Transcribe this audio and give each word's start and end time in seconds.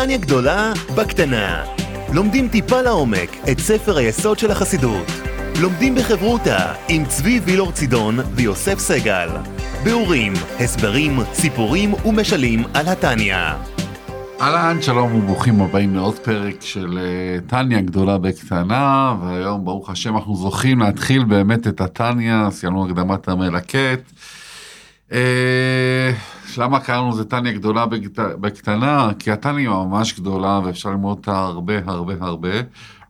טניה 0.00 0.18
גדולה 0.18 0.72
בקטנה. 0.96 1.64
לומדים 2.14 2.48
טיפה 2.48 2.82
לעומק 2.82 3.30
את 3.52 3.58
ספר 3.58 3.96
היסוד 3.96 4.38
של 4.38 4.50
החסידות. 4.50 5.06
לומדים 5.60 5.94
בחברותה 5.94 6.72
עם 6.88 7.04
צבי 7.04 7.40
וילור 7.44 7.72
צידון 7.72 8.18
ויוסף 8.34 8.78
סגל. 8.78 9.28
ביאורים, 9.84 10.32
הסברים, 10.60 11.18
סיפורים 11.32 11.94
ומשלים 12.04 12.64
על 12.74 12.88
התניא. 12.88 13.36
אהלן, 14.40 14.82
שלום 14.82 15.14
וברוכים 15.14 15.60
הבאים 15.60 15.94
לעוד 15.94 16.18
פרק 16.18 16.60
של 16.60 16.98
uh, 16.98 17.50
טניה 17.50 17.80
גדולה 17.80 18.18
בקטנה, 18.18 19.14
והיום 19.22 19.64
ברוך 19.64 19.90
השם 19.90 20.16
אנחנו 20.16 20.36
זוכים 20.36 20.78
להתחיל 20.78 21.24
באמת 21.24 21.66
את 21.66 21.80
הטניה, 21.80 22.48
סיימנו 22.50 22.86
הקדמת 22.86 23.28
המלקט. 23.28 24.12
למה 26.58 26.80
קראנו 26.80 27.10
לזה 27.10 27.24
טניה 27.24 27.52
גדולה 27.52 27.86
בקט... 27.86 28.18
בקטנה? 28.18 29.10
כי 29.18 29.30
הטניה 29.30 29.70
ממש 29.70 30.20
גדולה 30.20 30.60
ואפשר 30.64 30.90
ללמוד 30.90 31.18
אותה 31.18 31.38
הרבה 31.38 31.74
הרבה 31.86 32.14
הרבה. 32.20 32.50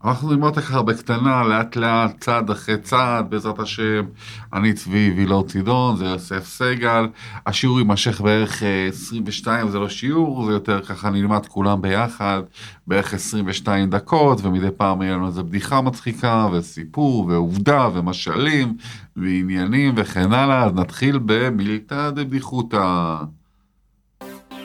אנחנו 0.04 0.30
נלמוד 0.30 0.48
אותה 0.48 0.62
ככה 0.62 0.82
בקטנה, 0.82 1.42
לאט 1.42 1.76
לאט, 1.76 2.20
צעד 2.20 2.50
אחרי 2.50 2.78
צעד, 2.78 3.30
בעזרת 3.30 3.58
השם. 3.58 4.04
אני 4.52 4.72
צבי 4.72 5.12
וילור 5.16 5.46
צידון, 5.46 5.96
זה 5.96 6.04
יוסף 6.04 6.44
סגל. 6.44 7.08
השיעור 7.46 7.78
יימשך 7.78 8.20
בערך 8.20 8.62
22, 8.88 9.70
זה 9.70 9.78
לא 9.78 9.88
שיעור, 9.88 10.46
זה 10.46 10.52
יותר 10.52 10.80
ככה 10.82 11.10
נלמד 11.10 11.46
כולם 11.46 11.82
ביחד, 11.82 12.42
בערך 12.86 13.14
22 13.14 13.90
דקות, 13.90 14.40
ומדי 14.42 14.70
פעם 14.76 15.02
יהיה 15.02 15.14
לנו 15.14 15.26
איזה 15.26 15.42
בדיחה 15.42 15.80
מצחיקה, 15.80 16.48
וסיפור, 16.52 17.26
ועובדה, 17.26 17.88
ומשלים, 17.94 18.76
ועניינים, 19.16 19.94
וכן 19.96 20.32
הלאה. 20.32 20.64
אז 20.64 20.72
נתחיל 20.74 21.18
במילתא 21.24 22.10
דבדיחותא. 22.10 23.16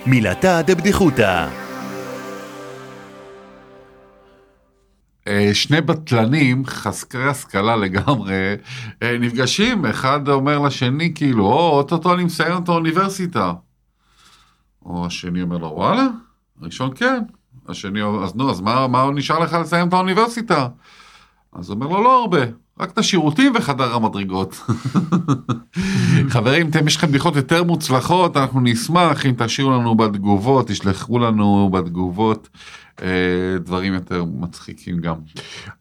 מילתא 0.08 0.62
דבדיחותא. 0.62 1.50
אה, 5.28 5.50
שני 5.54 5.82
בטלנים, 5.82 6.66
חסרי 6.66 7.30
השכלה 7.30 7.76
לגמרי, 7.76 8.56
אה, 9.04 9.18
נפגשים, 9.18 9.86
אחד 9.86 10.30
אומר 10.30 10.60
לשני 10.60 11.14
כאילו, 11.16 11.46
או, 11.46 11.78
אוטוטו 11.78 12.14
אני 12.14 12.24
מסיים 12.24 12.64
את 12.64 12.70
האוניברסיטה. 12.70 13.54
או 14.86 15.06
השני 15.06 15.42
אומר 15.42 15.58
לו, 15.58 15.68
וואלה? 15.68 16.08
הראשון 16.62 16.92
כן. 16.96 17.24
השני, 17.68 18.02
אז 18.24 18.36
נו, 18.36 18.52
אז 18.52 18.62
מה, 18.62 18.88
מה 18.88 19.10
נשאר 19.16 19.40
לך 19.40 19.54
לסיים 19.54 19.88
את 19.88 19.94
האוניברסיטה? 19.94 20.68
אז 21.54 21.70
אומר 21.70 21.88
לו, 21.88 22.04
לא 22.04 22.22
הרבה, 22.22 22.40
רק 22.80 22.92
את 22.92 22.98
השירותים 22.98 23.54
וחדר 23.56 23.96
המדרגות. 23.96 24.56
חברים, 26.34 26.70
אם 26.82 26.88
יש 26.88 26.96
לכם 26.96 27.08
בדיחות 27.08 27.36
יותר 27.36 27.64
מוצלחות, 27.64 28.38
אנחנו 28.38 28.60
נשמח 28.62 29.26
אם 29.26 29.34
תשאירו 29.38 29.72
לנו 29.72 29.96
בתגובות, 29.96 30.68
תשלחו 30.68 31.20
לנו 31.20 31.70
בתגובות. 31.74 32.50
אה, 33.02 33.58
דברים 33.60 33.94
יותר 33.94 34.24
מצחיקים 34.24 35.00
גם. 35.00 35.16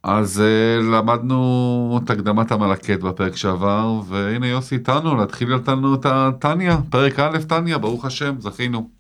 אז 0.03 0.41
אה, 0.41 0.83
למדנו 0.83 2.01
את 2.05 2.11
הקדמת 2.11 2.53
המלקט 2.53 3.01
בפרק 3.01 3.37
שעבר, 3.37 4.01
והנה 4.09 4.47
יוסי 4.47 4.75
איתנו 4.75 5.17
להתחיל 5.17 5.55
אותנו 5.55 5.95
את 5.95 6.07
הטניה, 6.07 6.79
פרק 6.91 7.19
א' 7.19 7.39
טניה, 7.49 7.79
ברוך 7.79 8.05
השם, 8.05 8.35
זכינו. 8.39 8.91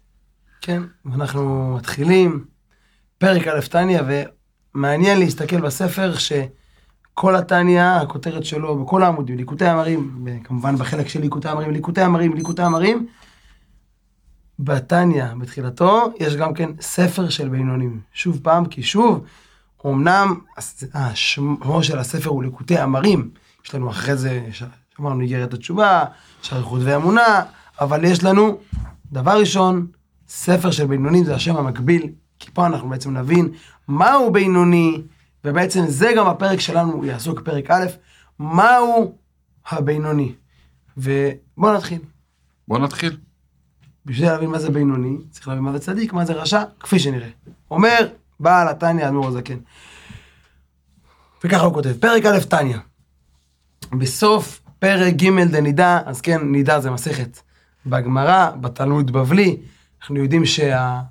כן, 0.60 0.82
אנחנו 1.14 1.74
מתחילים 1.76 2.44
פרק 3.18 3.46
א' 3.46 3.60
טניה, 3.60 4.02
ומעניין 4.74 5.18
להסתכל 5.18 5.60
בספר 5.60 6.14
שכל 7.14 7.36
הטניה, 7.36 7.96
הכותרת 8.00 8.44
שלו, 8.44 8.84
בכל 8.84 9.02
העמודים, 9.02 9.36
ליקוטי 9.36 9.64
המרים, 9.64 10.26
כמובן 10.44 10.76
בחלק 10.76 11.08
של 11.08 11.20
ליקוטי 11.20 11.48
המרים, 11.48 11.70
ליקוטי 11.70 12.00
המרים, 12.00 12.34
ליקוטי 12.34 12.62
המרים, 12.62 13.06
בתניא, 14.58 15.24
בתחילתו, 15.40 16.12
יש 16.20 16.36
גם 16.36 16.54
כן 16.54 16.70
ספר 16.80 17.28
של 17.28 17.48
בינונים. 17.48 18.00
שוב 18.12 18.40
פעם, 18.42 18.66
כי 18.66 18.82
שוב, 18.82 19.24
אמנם 19.86 20.34
שמו 21.14 21.82
של 21.82 21.98
הספר 21.98 22.30
הוא 22.30 22.42
ליקוטי 22.42 22.82
אמרים, 22.82 23.30
יש 23.64 23.74
לנו 23.74 23.90
אחרי 23.90 24.16
זה, 24.16 24.40
אמרנו 25.00 25.20
איגרת 25.20 25.54
התשובה, 25.54 26.04
שייכות 26.42 26.80
ואמונה, 26.84 27.42
אבל 27.80 28.04
יש 28.04 28.24
לנו, 28.24 28.58
דבר 29.12 29.38
ראשון, 29.38 29.86
ספר 30.28 30.70
של 30.70 30.86
בינונים 30.86 31.24
זה 31.24 31.34
השם 31.34 31.56
המקביל, 31.56 32.08
כי 32.38 32.50
פה 32.50 32.66
אנחנו 32.66 32.88
בעצם 32.88 33.16
נבין 33.16 33.48
מהו 33.88 34.32
בינוני, 34.32 35.02
ובעצם 35.44 35.84
זה 35.88 36.12
גם 36.16 36.26
הפרק 36.26 36.60
שלנו, 36.60 36.92
הוא 36.92 37.04
יעסוק 37.04 37.40
פרק 37.40 37.70
א', 37.70 37.86
מהו 38.38 39.18
הבינוני. 39.68 40.34
ובואו 40.96 41.74
נתחיל. 41.74 42.00
בואו 42.68 42.80
נתחיל. 42.80 43.16
בשביל 44.06 44.28
להבין 44.28 44.50
מה 44.50 44.58
זה 44.58 44.70
בינוני, 44.70 45.16
צריך 45.30 45.48
להבין 45.48 45.64
מה 45.64 45.72
זה 45.72 45.78
צדיק, 45.78 46.12
מה 46.12 46.24
זה 46.24 46.32
רשע, 46.32 46.62
כפי 46.80 46.98
שנראה. 46.98 47.28
אומר 47.70 48.08
בעל 48.40 48.68
התניא, 48.68 49.08
אדמו"ר 49.08 49.28
הזקן. 49.28 49.58
וככה 51.44 51.64
הוא 51.64 51.74
כותב, 51.74 51.92
פרק 52.00 52.24
א' 52.24 52.38
תניא. 52.38 52.76
בסוף 53.92 54.60
פרק 54.78 55.14
ג' 55.14 55.44
דנידה, 55.50 56.00
אז 56.06 56.20
כן, 56.20 56.40
נידה 56.42 56.80
זה 56.80 56.90
מסכת 56.90 57.40
בגמרא, 57.86 58.50
בתלמוד 58.50 59.10
בבלי, 59.10 59.56
אנחנו 60.00 60.16
יודעים 60.16 60.46
שהתורה 60.46 61.04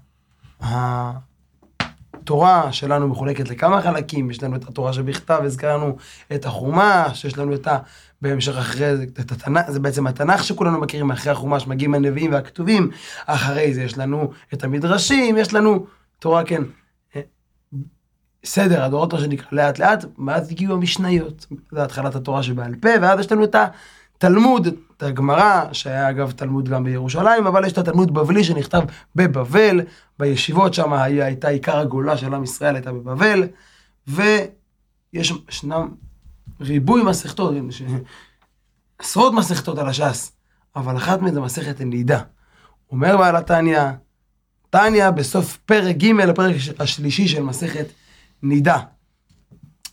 שה... 2.30 2.72
שלנו 2.72 3.08
מחולקת 3.08 3.50
לכמה 3.50 3.82
חלקים, 3.82 4.32
יש 4.32 4.44
לנו 4.44 4.56
את 4.56 4.64
התורה 4.64 4.94
שבכתב, 4.94 5.42
הזכרנו 5.46 5.98
את 6.36 6.46
החומש, 6.46 7.26
יש 7.26 7.38
לנו 7.38 7.54
את 7.56 7.68
ה... 7.68 7.78
בהמשך 8.22 8.58
אחרי 8.58 8.98
זה, 8.98 9.04
את 9.20 9.32
התנ"ך, 9.32 9.72
זה 9.72 9.80
בעצם 9.80 10.08
התנ"ך 10.08 10.44
שכולנו 10.44 10.80
מכירים, 10.80 11.12
אחרי 11.12 11.32
החומש 11.32 11.68
מגיעים 11.68 11.94
הנביאים 11.94 12.34
והכתובים, 12.34 12.90
אחרי 13.26 13.74
זה 13.74 13.84
יש 13.84 13.98
לנו 13.98 14.32
את 14.54 14.64
המדרשים, 14.64 15.38
יש 15.38 15.54
לנו 15.54 15.86
תורה, 16.20 16.44
כן, 16.44 16.64
אה, 17.16 17.22
סדר 18.46 18.84
הדורות, 18.84 19.14
מה 19.14 19.20
שנקרא, 19.20 19.48
לאט 19.52 19.80
לאט, 19.80 20.06
ואז 20.28 20.52
הגיעו 20.52 20.74
המשניות, 20.74 21.46
זה 21.72 21.84
התחלת 21.84 22.16
התורה 22.16 22.44
שבעל 22.44 22.76
פה, 22.76 22.90
ואז 23.02 23.20
יש 23.20 23.32
לנו 23.32 23.44
את 23.44 23.56
התלמוד, 24.16 24.68
הגמרא, 25.04 25.74
שהיה 25.74 26.10
אגב 26.10 26.32
תלמוד 26.32 26.70
גם 26.70 26.84
בירושלים, 26.84 27.48
אבל 27.48 27.66
יש 27.66 27.74
את 27.74 27.78
התלמוד 27.78 28.14
בבלי 28.14 28.44
שנכתב 28.44 28.82
בבבל, 29.16 29.82
בישיבות 30.20 30.74
שם 30.74 30.94
הייתה 30.94 31.48
עיקר 31.48 31.78
הגאולה 31.78 32.18
של 32.18 32.34
עם 32.34 32.44
ישראל, 32.44 32.76
הייתה 32.76 32.92
בבבל, 32.92 33.48
ויש, 34.08 35.34
ישנם 35.50 35.90
ריבוי 36.62 37.04
מסכתות, 37.04 37.54
עשרות 39.00 39.34
מסכתות 39.34 39.78
על 39.78 39.90
הש"ס, 39.90 40.32
אבל 40.76 40.98
אחת 40.98 41.22
מהן 41.22 41.34
זה 41.34 41.42
מסכת 41.42 41.82
הנידה. 41.82 42.22
אומר 42.92 43.18
בעל 43.18 43.36
התניא, 43.36 43.84
תניא 44.70 45.10
בסוף 45.10 45.58
פרק 45.58 45.96
ג', 45.96 46.20
הפרק 46.20 46.56
השלישי 46.80 47.28
של 47.28 47.44
מסכת 47.44 47.86
נידה. 48.44 48.80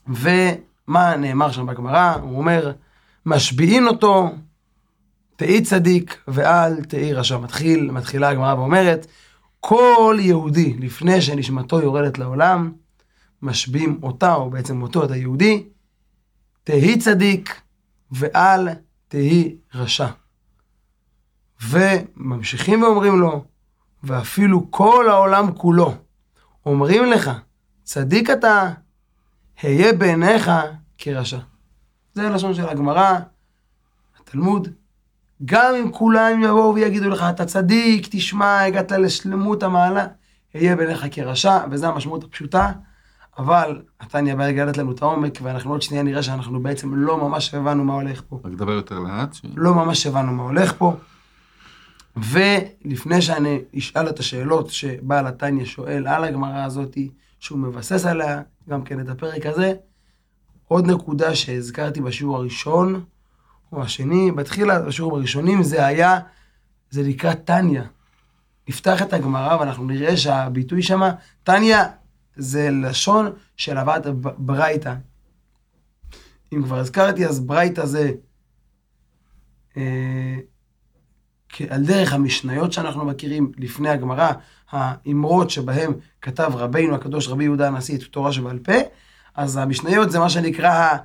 ומה 0.08 1.16
נאמר 1.16 1.50
שם 1.50 1.66
בגמרא? 1.66 2.14
הוא 2.22 2.38
אומר, 2.38 2.72
משביעין 3.26 3.86
אותו, 3.86 4.30
תהי 5.40 5.62
צדיק 5.62 6.22
ואל 6.28 6.84
תהי 6.84 7.12
רשע. 7.12 7.38
מתחיל, 7.38 7.90
מתחילה 7.90 8.28
הגמרא 8.28 8.54
ואומרת, 8.54 9.06
כל 9.60 10.16
יהודי, 10.20 10.76
לפני 10.78 11.20
שנשמתו 11.20 11.80
יורדת 11.80 12.18
לעולם, 12.18 12.72
משביעים 13.42 14.00
אותה, 14.02 14.34
או 14.34 14.50
בעצם 14.50 14.82
אותו, 14.82 15.04
את 15.04 15.10
היהודי, 15.10 15.64
תהי 16.64 16.98
צדיק 16.98 17.60
ואל 18.12 18.68
תהי 19.08 19.56
רשע. 19.74 20.06
וממשיכים 21.68 22.82
ואומרים 22.82 23.20
לו, 23.20 23.44
ואפילו 24.02 24.70
כל 24.70 25.08
העולם 25.08 25.52
כולו, 25.52 25.94
אומרים 26.66 27.04
לך, 27.04 27.30
צדיק 27.84 28.30
אתה, 28.30 28.72
היה 29.62 29.92
בעיניך 29.92 30.50
כרשע. 30.98 31.38
זה 32.14 32.26
הלשון 32.26 32.54
של 32.54 32.68
הגמרא, 32.68 33.18
התלמוד. 34.20 34.79
גם 35.44 35.74
אם 35.74 35.92
כולם 35.92 36.42
יבואו 36.42 36.74
ויגידו 36.74 37.08
לך, 37.08 37.24
אתה 37.30 37.44
צדיק, 37.44 38.06
תשמע, 38.10 38.60
הגעת 38.60 38.92
לשלמות 38.92 39.62
המעלה, 39.62 40.06
היה 40.54 40.76
בעיניך 40.76 41.06
כרשע, 41.10 41.58
וזו 41.70 41.86
המשמעות 41.86 42.24
הפשוטה. 42.24 42.72
אבל 43.38 43.82
התניא 44.00 44.34
בא 44.34 44.46
לגלת 44.46 44.76
לנו 44.76 44.92
את 44.92 45.02
העומק, 45.02 45.38
ואנחנו 45.42 45.70
עוד 45.70 45.82
שנייה 45.82 46.02
נראה 46.02 46.22
שאנחנו 46.22 46.62
בעצם 46.62 46.94
לא 46.94 47.16
ממש 47.16 47.54
הבנו 47.54 47.84
מה 47.84 47.94
הולך 47.94 48.22
פה. 48.28 48.40
רק 48.44 48.52
דבר 48.52 48.72
יותר 48.72 48.98
לאט. 48.98 49.34
ש... 49.34 49.42
לא 49.56 49.74
ממש 49.74 50.06
הבנו 50.06 50.32
מה 50.32 50.42
הולך 50.42 50.72
פה. 50.78 50.96
ולפני 52.16 53.22
שאני 53.22 53.58
אשאל 53.78 54.08
את 54.08 54.18
השאלות 54.18 54.70
שבעל 54.70 55.26
התניא 55.26 55.64
שואל 55.64 56.06
על 56.06 56.24
הגמרא 56.24 56.64
הזאת, 56.64 56.98
שהוא 57.40 57.58
מבסס 57.58 58.06
עליה 58.06 58.42
גם 58.68 58.82
כן 58.82 59.00
את 59.00 59.08
הפרק 59.08 59.46
הזה, 59.46 59.72
עוד 60.68 60.86
נקודה 60.86 61.34
שהזכרתי 61.34 62.00
בשיעור 62.00 62.36
הראשון, 62.36 63.04
או 63.72 63.82
השני, 63.82 64.32
בתחילה, 64.32 64.80
בשיעורים 64.80 65.16
הראשונים, 65.16 65.62
זה 65.62 65.86
היה, 65.86 66.18
זה 66.90 67.02
נקרא 67.02 67.34
תניא. 67.34 67.82
נפתח 68.68 69.02
את 69.02 69.12
הגמרא 69.12 69.56
ואנחנו 69.60 69.84
נראה 69.84 70.16
שהביטוי 70.16 70.82
שמה, 70.82 71.10
תניא 71.42 71.78
זה 72.36 72.70
לשון 72.70 73.32
של 73.56 73.78
הבאת 73.78 74.06
ברייתא. 74.38 74.94
אם 76.52 76.62
כבר 76.62 76.78
הזכרתי, 76.78 77.26
אז 77.26 77.40
ברייתא 77.40 77.86
זה 77.86 78.12
אה, 79.76 80.36
על 81.70 81.86
דרך 81.86 82.12
המשניות 82.12 82.72
שאנחנו 82.72 83.04
מכירים 83.04 83.52
לפני 83.56 83.88
הגמרא, 83.88 84.32
האמרות 84.70 85.50
שבהם 85.50 85.92
כתב 86.22 86.52
רבינו 86.54 86.94
הקדוש 86.94 87.28
רבי 87.28 87.44
יהודה 87.44 87.68
הנשיא 87.68 87.96
את 87.98 88.02
תורה 88.02 88.32
שבעל 88.32 88.58
פה, 88.58 88.72
אז 89.34 89.56
המשניות 89.56 90.10
זה 90.10 90.18
מה 90.18 90.30
שנקרא 90.30 90.96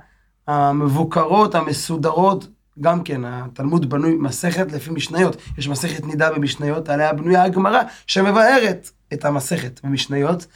המבוקרות, 0.46 1.54
המסודרות, 1.54 2.48
גם 2.80 3.02
כן, 3.02 3.20
התלמוד 3.24 3.90
בנוי 3.90 4.14
מסכת 4.14 4.72
לפי 4.72 4.90
משניות. 4.90 5.36
יש 5.58 5.68
מסכת 5.68 6.04
נידה 6.04 6.30
במשניות, 6.30 6.88
עליה 6.88 7.12
בנויה 7.12 7.44
הגמרא, 7.44 7.80
שמבארת 8.06 8.90
את 9.12 9.24
המסכת 9.24 9.80
במשניות. 9.84 10.46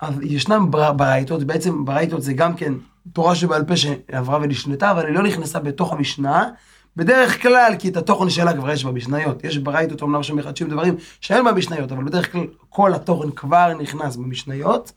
אז 0.00 0.14
ישנם 0.22 0.70
ברייתות, 0.96 1.44
בעצם 1.44 1.84
ברייתות 1.84 2.22
זה 2.22 2.32
גם 2.32 2.56
כן 2.56 2.72
תורה 3.12 3.34
שבעל 3.34 3.64
פה 3.64 3.76
שעברה 3.76 4.38
ונשנתה, 4.42 4.90
אבל 4.90 5.06
היא 5.06 5.14
לא 5.14 5.22
נכנסה 5.22 5.58
בתוך 5.58 5.92
המשנה. 5.92 6.48
בדרך 6.96 7.42
כלל, 7.42 7.72
כי 7.78 7.88
את 7.88 7.96
התוכן 7.96 8.30
שלה 8.30 8.52
כבר 8.52 8.70
יש 8.70 8.84
במשניות. 8.84 9.44
יש 9.44 9.58
ברייתות 9.58 10.02
אמנם 10.02 10.22
שמחדשים 10.22 10.68
דברים 10.68 10.96
שאין 11.20 11.44
במשניות, 11.44 11.92
אבל 11.92 12.04
בדרך 12.04 12.32
כלל 12.32 12.46
כל 12.68 12.94
התוכן 12.94 13.30
כבר 13.30 13.74
נכנס 13.80 14.16
במשניות. 14.16 14.92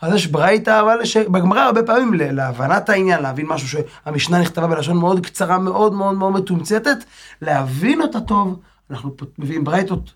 אז 0.00 0.14
יש 0.14 0.26
ברייתא, 0.26 0.80
אבל 0.80 1.04
שבגמרא 1.04 1.60
הרבה 1.60 1.82
פעמים 1.82 2.14
להבנת 2.14 2.88
העניין, 2.88 3.22
להבין 3.22 3.46
משהו 3.46 3.68
שהמשנה 3.68 4.40
נכתבה 4.40 4.66
בלשון 4.66 4.96
מאוד 4.96 5.26
קצרה, 5.26 5.58
מאוד 5.58 5.92
מאוד 5.92 6.14
מאוד 6.14 6.32
מתומצתת, 6.32 6.98
להבין 7.42 8.02
אותה 8.02 8.20
טוב, 8.20 8.60
אנחנו 8.90 9.14
מביאים 9.38 9.64
ברייתות, 9.64 10.14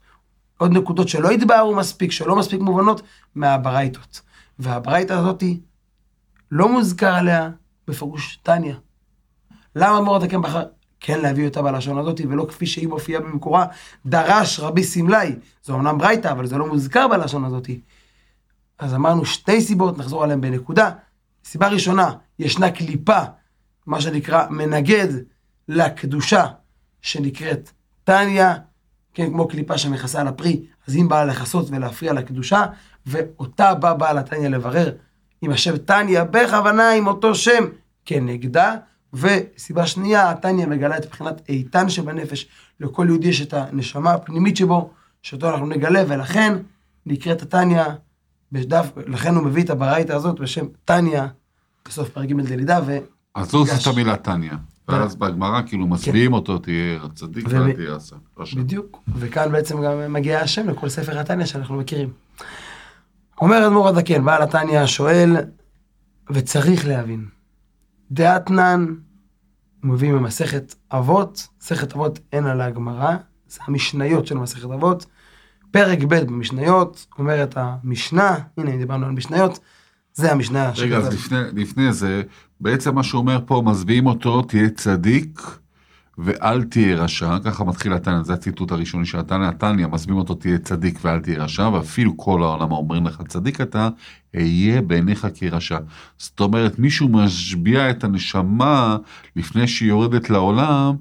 עוד 0.59 0.73
נקודות 0.73 1.09
שלא 1.09 1.31
התבהרו 1.31 1.77
מספיק, 1.77 2.13
שלא 2.13 2.37
מספיק 2.37 2.61
מובנות, 2.61 3.03
מהברייתות. 3.35 4.21
והברייתא 4.59 5.13
הזאתי, 5.13 5.61
לא 6.51 6.69
מוזכר 6.69 7.15
עליה 7.15 7.51
בפירוש 7.89 8.39
טניה. 8.43 8.77
למה 9.77 10.01
מורדכם 10.01 10.43
בחר 10.43 10.63
כן 11.01 11.21
להביא 11.21 11.49
אותה 11.49 11.63
בלשון 11.63 11.99
הזאת, 11.99 12.21
ולא 12.29 12.47
כפי 12.49 12.67
שהיא 12.67 12.89
מופיעה 12.89 13.21
במקורה, 13.21 13.67
דרש 14.07 14.61
רבי 14.61 14.85
סמלי. 14.85 15.37
זו 15.65 15.75
אמנם 15.75 15.99
ברייתא, 15.99 16.29
אבל 16.29 16.47
זה 16.47 16.59
לא 16.59 16.67
מוזכר 16.67 17.09
בלשון 17.09 17.45
הזאת. 17.45 17.69
אז 18.79 18.95
אמרנו 18.95 19.25
שתי 19.25 19.61
סיבות, 19.61 19.99
נחזור 19.99 20.25
עליהן 20.25 20.41
בנקודה. 20.41 20.91
סיבה 21.45 21.69
ראשונה, 21.69 22.13
ישנה 22.39 22.71
קליפה, 22.71 23.19
מה 23.87 24.01
שנקרא 24.01 24.47
מנגד 24.51 25.09
לקדושה, 25.69 26.47
שנקראת 27.03 27.71
טניה, 28.05 28.55
כן, 29.15 29.31
כמו 29.31 29.49
קליפה 29.49 29.79
שמכסה 29.79 30.21
על 30.21 30.29
הפרי, 30.29 30.67
אז 30.89 30.97
אם 30.97 31.09
באה 31.09 31.25
לכסות 31.25 31.71
ולהפריע 31.71 32.13
לקדושה, 32.13 32.67
ואותה 33.07 33.75
בא 33.75 33.95
בעל 33.95 34.19
התניא 34.19 34.49
לברר 34.49 34.93
אם 35.43 35.51
השם 35.51 35.77
טניה 35.77 36.25
בכוונה 36.25 36.91
עם 36.91 37.07
אותו 37.07 37.35
שם 37.35 37.65
כנגדה, 38.05 38.75
וסיבה 39.13 39.87
שנייה, 39.87 40.31
התניא 40.31 40.67
מגלה 40.67 40.99
את 40.99 41.07
מבחינת 41.07 41.43
איתן 41.49 41.89
שבנפש, 41.89 42.49
לכל 42.81 43.07
יהודי 43.09 43.29
יש 43.29 43.43
את 43.43 43.55
הנשמה 43.55 44.13
הפנימית 44.13 44.57
שבו, 44.57 44.91
שאותו 45.23 45.51
אנחנו 45.51 45.67
נגלה, 45.67 46.03
ולכן 46.09 46.57
נקראת 47.07 47.43
התניא 47.43 47.85
בדף, 48.55 48.91
לכן 49.07 49.35
הוא 49.35 49.45
מביא 49.45 49.63
את 49.63 49.71
הברייתא 49.71 50.13
הזאת 50.13 50.41
בשם 50.41 50.67
תניא, 50.85 51.23
בסוף 51.89 52.09
פרק 52.09 52.29
ג' 52.29 52.41
דלידה, 52.41 52.81
ו... 52.87 52.99
אז 53.35 53.55
הוא 53.55 53.63
עושה 53.63 53.75
את 53.75 53.87
המילה 53.87 54.17
תניא. 54.17 54.53
ואז 54.89 55.17
בגמרא 55.17 55.61
כאילו 55.67 55.87
מצביעים 55.87 56.31
כן. 56.31 56.35
אותו, 56.35 56.59
תהיה 56.59 56.99
צדיק 57.15 57.47
ואל 57.49 57.73
תהיה 57.73 57.97
רשע. 58.39 58.57
בדיוק, 58.57 59.03
וכאן 59.15 59.53
בעצם 59.53 59.83
גם 59.83 60.13
מגיע 60.13 60.41
השם 60.41 60.69
לכל 60.69 60.89
ספר 60.89 61.19
התניא 61.19 61.47
שאנחנו 61.47 61.77
מכירים. 61.77 62.13
אומר 63.41 63.67
אדמו"ר 63.67 63.89
הזקן, 63.89 64.25
בעל 64.25 64.43
התניא 64.43 64.87
שואל, 64.87 65.37
וצריך 66.31 66.87
להבין, 66.87 67.27
דעתנן, 68.11 68.87
הוא 69.83 69.93
מביא 69.93 70.13
ממסכת 70.13 70.75
אבות, 70.93 71.49
מסכת 71.61 71.93
אבות 71.93 72.19
אין 72.33 72.47
על 72.47 72.61
הגמרא, 72.61 73.17
זה 73.49 73.61
המשניות 73.67 74.27
של 74.27 74.35
מסכת 74.35 74.65
אבות, 74.65 75.07
פרק 75.75 75.99
ב' 76.03 76.15
במשניות, 76.15 77.07
אומרת 77.19 77.55
המשנה, 77.57 78.35
הנה 78.57 78.77
דיברנו 78.77 79.07
על 79.07 79.13
משניות, 79.13 79.59
זה 80.15 80.33
המשנה. 80.33 80.71
רגע, 80.77 80.97
אז 80.97 81.15
לפני, 81.15 81.39
לפני 81.55 81.93
זה, 81.93 82.23
בעצם 82.61 82.95
מה 82.95 83.03
שהוא 83.03 83.21
אומר 83.21 83.39
פה, 83.47 83.63
מזוויעים 83.65 84.07
אותו, 84.07 84.43
תהיה 84.43 84.71
צדיק 84.71 85.41
ואל 86.19 86.63
תהיה 86.63 86.97
רשע, 86.97 87.39
ככה 87.45 87.65
מתחיל 87.65 87.93
התניא, 87.93 88.23
זה 88.23 88.33
הציטוט 88.33 88.73
הראשוני 88.73 89.07
של 89.07 89.19
התניא, 89.19 89.49
התניא, 89.49 89.87
מזוויעים 89.87 90.19
אותו, 90.19 90.35
תהיה 90.35 90.59
צדיק 90.59 90.99
ואל 91.03 91.21
תהיה 91.21 91.45
רשע, 91.45 91.69
ואפילו 91.69 92.17
כל 92.17 92.43
העולם 92.43 92.73
אומרים 92.73 93.07
לך, 93.07 93.23
צדיק 93.29 93.61
אתה, 93.61 93.89
אהיה 94.37 94.83
בעיניך 94.83 95.27
כרשע. 95.35 95.79
זאת 96.19 96.41
אומרת, 96.41 96.79
מישהו 96.79 97.09
משביע 97.09 97.91
את 97.91 98.05
הנשמה 98.05 98.97
לפני 99.37 99.69
שהיא 99.69 99.89
יורדת 99.89 100.31
לעולם, 100.31 100.95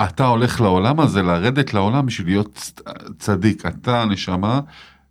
אתה 0.00 0.26
הולך 0.26 0.60
לעולם 0.60 1.00
הזה, 1.00 1.22
לרדת 1.22 1.74
לעולם 1.74 2.06
בשביל 2.06 2.26
להיות 2.26 2.72
צדיק. 3.18 3.66
אתה, 3.66 4.04
נשמה, 4.04 4.60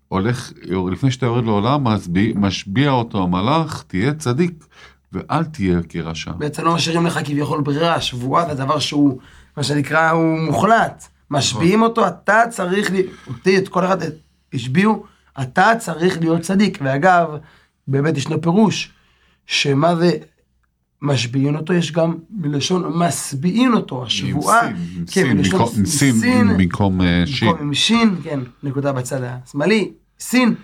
הולך, 0.08 0.52
לפני 0.92 1.12
שאתה 1.12 1.26
יורד 1.26 1.46
לעולם, 1.46 1.84
משביע, 1.84 2.34
משביע 2.36 2.92
אותו 2.92 3.24
המלאך, 3.24 3.84
תהיה 3.88 4.14
צדיק, 4.14 4.66
ואל 5.14 5.44
תהיה 5.44 5.80
כרשע. 5.90 6.32
בעצם 6.32 6.66
לא 6.66 6.76
משאירים 6.76 7.06
לך 7.06 7.20
כביכול 7.26 7.62
ברירה, 7.62 8.02
שבועה 8.02 8.46
זה 8.46 8.54
דבר 8.54 8.80
שהוא, 8.80 9.20
מה 9.58 9.64
שנקרא, 9.64 10.10
הוא 10.10 10.40
מוחלט. 10.40 11.08
משביעים 11.32 11.82
אותו, 11.82 12.08
אתה 12.08 12.42
צריך, 12.50 12.92
אותי, 13.28 13.58
את 13.58 13.68
כל 13.68 13.86
אחד 13.86 13.98
השביעו, 14.54 15.06
אתה 15.42 15.72
צריך 15.80 16.20
להיות 16.20 16.42
צדיק. 16.42 16.80
ואגב, 16.82 17.28
באמת 17.88 18.18
ישנו 18.18 18.42
פירוש, 18.42 18.92
שמה 19.46 19.96
זה 19.96 20.12
משביעים 21.04 21.56
אותו, 21.56 21.74
יש 21.74 21.92
גם 21.92 22.16
מלשון 22.30 22.92
משביעים 22.96 23.74
אותו, 23.74 24.04
השבועה, 24.04 24.62
כן, 25.12 25.38
מלשון 25.38 25.86
סין, 25.86 26.58
במקום 26.58 27.02
אה, 27.02 27.24
שין, 27.26 27.52
במקום 27.52 27.74
שין, 27.74 28.16
כן, 28.24 28.40
נקודה 28.64 28.92
בצד 28.92 29.20
השמאלי, 29.24 29.92
סין, 30.20 30.56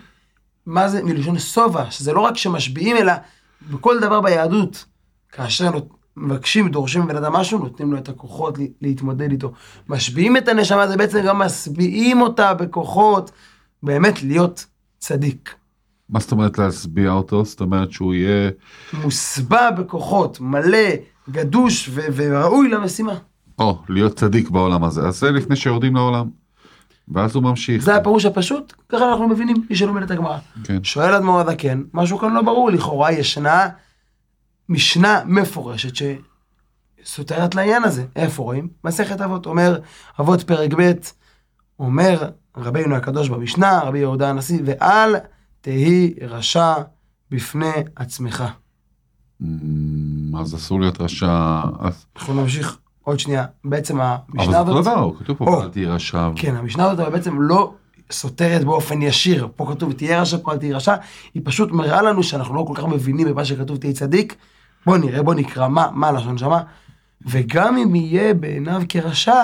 מה 0.66 0.88
זה? 0.88 1.02
מלשון 1.02 1.38
שובע, 1.38 1.90
שזה 1.90 2.12
לא 2.12 2.20
רק 2.20 2.36
שמשביעים, 2.36 2.96
אלא 2.96 3.12
בכל 3.70 4.00
דבר 4.00 4.20
ביהדות, 4.20 4.84
כאשר 5.32 5.70
מבקשים, 6.16 6.68
דורשים 6.68 7.02
מבן 7.02 7.16
אדם 7.16 7.32
משהו, 7.32 7.58
נותנים 7.58 7.92
לו 7.92 7.98
את 7.98 8.08
הכוחות 8.08 8.58
להתמודד 8.82 9.30
איתו. 9.30 9.52
משביעים 9.88 10.36
את 10.36 10.48
הנשמה, 10.48 10.88
זה 10.88 10.96
בעצם 10.96 11.20
גם 11.26 11.38
משביעים 11.38 12.20
אותה 12.20 12.54
בכוחות, 12.54 13.30
באמת 13.82 14.22
להיות 14.22 14.66
צדיק. 14.98 15.54
מה 16.10 16.20
זאת 16.20 16.32
אומרת 16.32 16.58
להשביע 16.58 17.10
אותו? 17.10 17.44
זאת 17.44 17.60
אומרת 17.60 17.92
שהוא 17.92 18.14
יהיה... 18.14 18.50
מוסבע 18.92 19.70
בכוחות, 19.70 20.40
מלא, 20.40 20.88
גדוש 21.30 21.88
ו- 21.92 22.06
וראוי 22.14 22.68
למשימה. 22.68 23.14
או, 23.58 23.78
להיות 23.88 24.16
צדיק 24.16 24.50
בעולם 24.50 24.84
הזה. 24.84 25.00
אז 25.08 25.18
זה 25.18 25.30
לפני 25.30 25.56
שיורדים 25.56 25.96
לעולם. 25.96 26.28
ואז 27.08 27.34
הוא 27.34 27.42
ממשיך. 27.42 27.82
זה 27.82 27.96
הפירוש 27.96 28.24
הפשוט, 28.24 28.72
ככה 28.88 29.10
אנחנו 29.10 29.28
מבינים, 29.28 29.56
מי 29.70 29.76
שלומד 29.76 30.02
את 30.02 30.10
הגמרא. 30.10 30.38
כן. 30.64 30.84
שואל 30.84 31.14
אדמו"ר 31.14 31.40
הזקן, 31.40 31.82
משהו 31.94 32.18
כאן 32.18 32.32
לא 32.32 32.42
ברור, 32.42 32.70
לכאורה 32.70 33.12
ישנה 33.12 33.68
משנה 34.68 35.20
מפורשת 35.26 35.92
שסותרת 37.02 37.54
לעניין 37.54 37.84
הזה. 37.84 38.04
איפה 38.16 38.42
רואים? 38.42 38.68
מסכת 38.84 39.20
אבות, 39.20 39.46
אומר 39.46 39.78
אבות 40.20 40.42
פרק 40.42 40.74
ב', 40.74 40.92
אומר 41.78 42.30
רבינו 42.56 42.96
הקדוש 42.96 43.28
במשנה, 43.28 43.80
רבי 43.80 43.98
יהודה 43.98 44.30
הנשיא, 44.30 44.60
ואל 44.64 45.14
תהי 45.60 46.14
רשע 46.20 46.74
בפני 47.30 47.72
עצמך. 47.96 48.44
Mm, 49.42 49.44
אז 50.38 50.54
אסור 50.54 50.80
להיות 50.80 51.00
רשע. 51.00 51.60
אנחנו 52.16 52.34
נמשיך 52.34 52.78
עוד 53.02 53.18
שנייה. 53.18 53.44
בעצם 53.64 54.00
המשנה 54.00 54.58
הזאת... 54.58 54.74
אבל 54.74 54.82
זה 54.82 54.90
אותו 54.90 55.10
דבר, 55.10 55.18
כתוב 55.18 55.36
פה 55.36 55.62
אל 55.64 55.68
תהי 55.68 55.86
רשע. 55.86 56.30
כן, 56.36 56.56
המשנה 56.56 56.90
הזאת 56.90 57.12
בעצם 57.12 57.42
לא 57.42 57.74
סותרת 58.10 58.64
באופן 58.64 59.02
ישיר. 59.02 59.48
פה 59.56 59.72
כתוב 59.74 59.92
תהיה 59.92 60.20
רשע, 60.20 60.36
פה 60.42 60.52
אל 60.52 60.58
תהי 60.58 60.72
רשע. 60.72 60.94
היא 61.34 61.42
פשוט 61.44 61.70
מראה 61.70 62.02
לנו 62.02 62.22
שאנחנו 62.22 62.54
לא 62.54 62.64
כל 62.68 62.74
כך 62.76 62.84
מבינים 62.84 63.28
במה 63.28 63.44
שכתוב 63.44 63.76
תהי 63.76 63.92
צדיק. 63.92 64.36
בוא 64.86 64.96
נראה, 64.96 65.22
בוא 65.22 65.34
נקרא 65.34 65.68
מה, 65.68 65.88
מה 65.92 66.08
הלשון 66.08 66.38
שמה. 66.38 66.62
וגם 67.26 67.76
אם 67.76 67.94
יהיה 67.94 68.34
בעיניו 68.34 68.82
כרשע, 68.88 69.42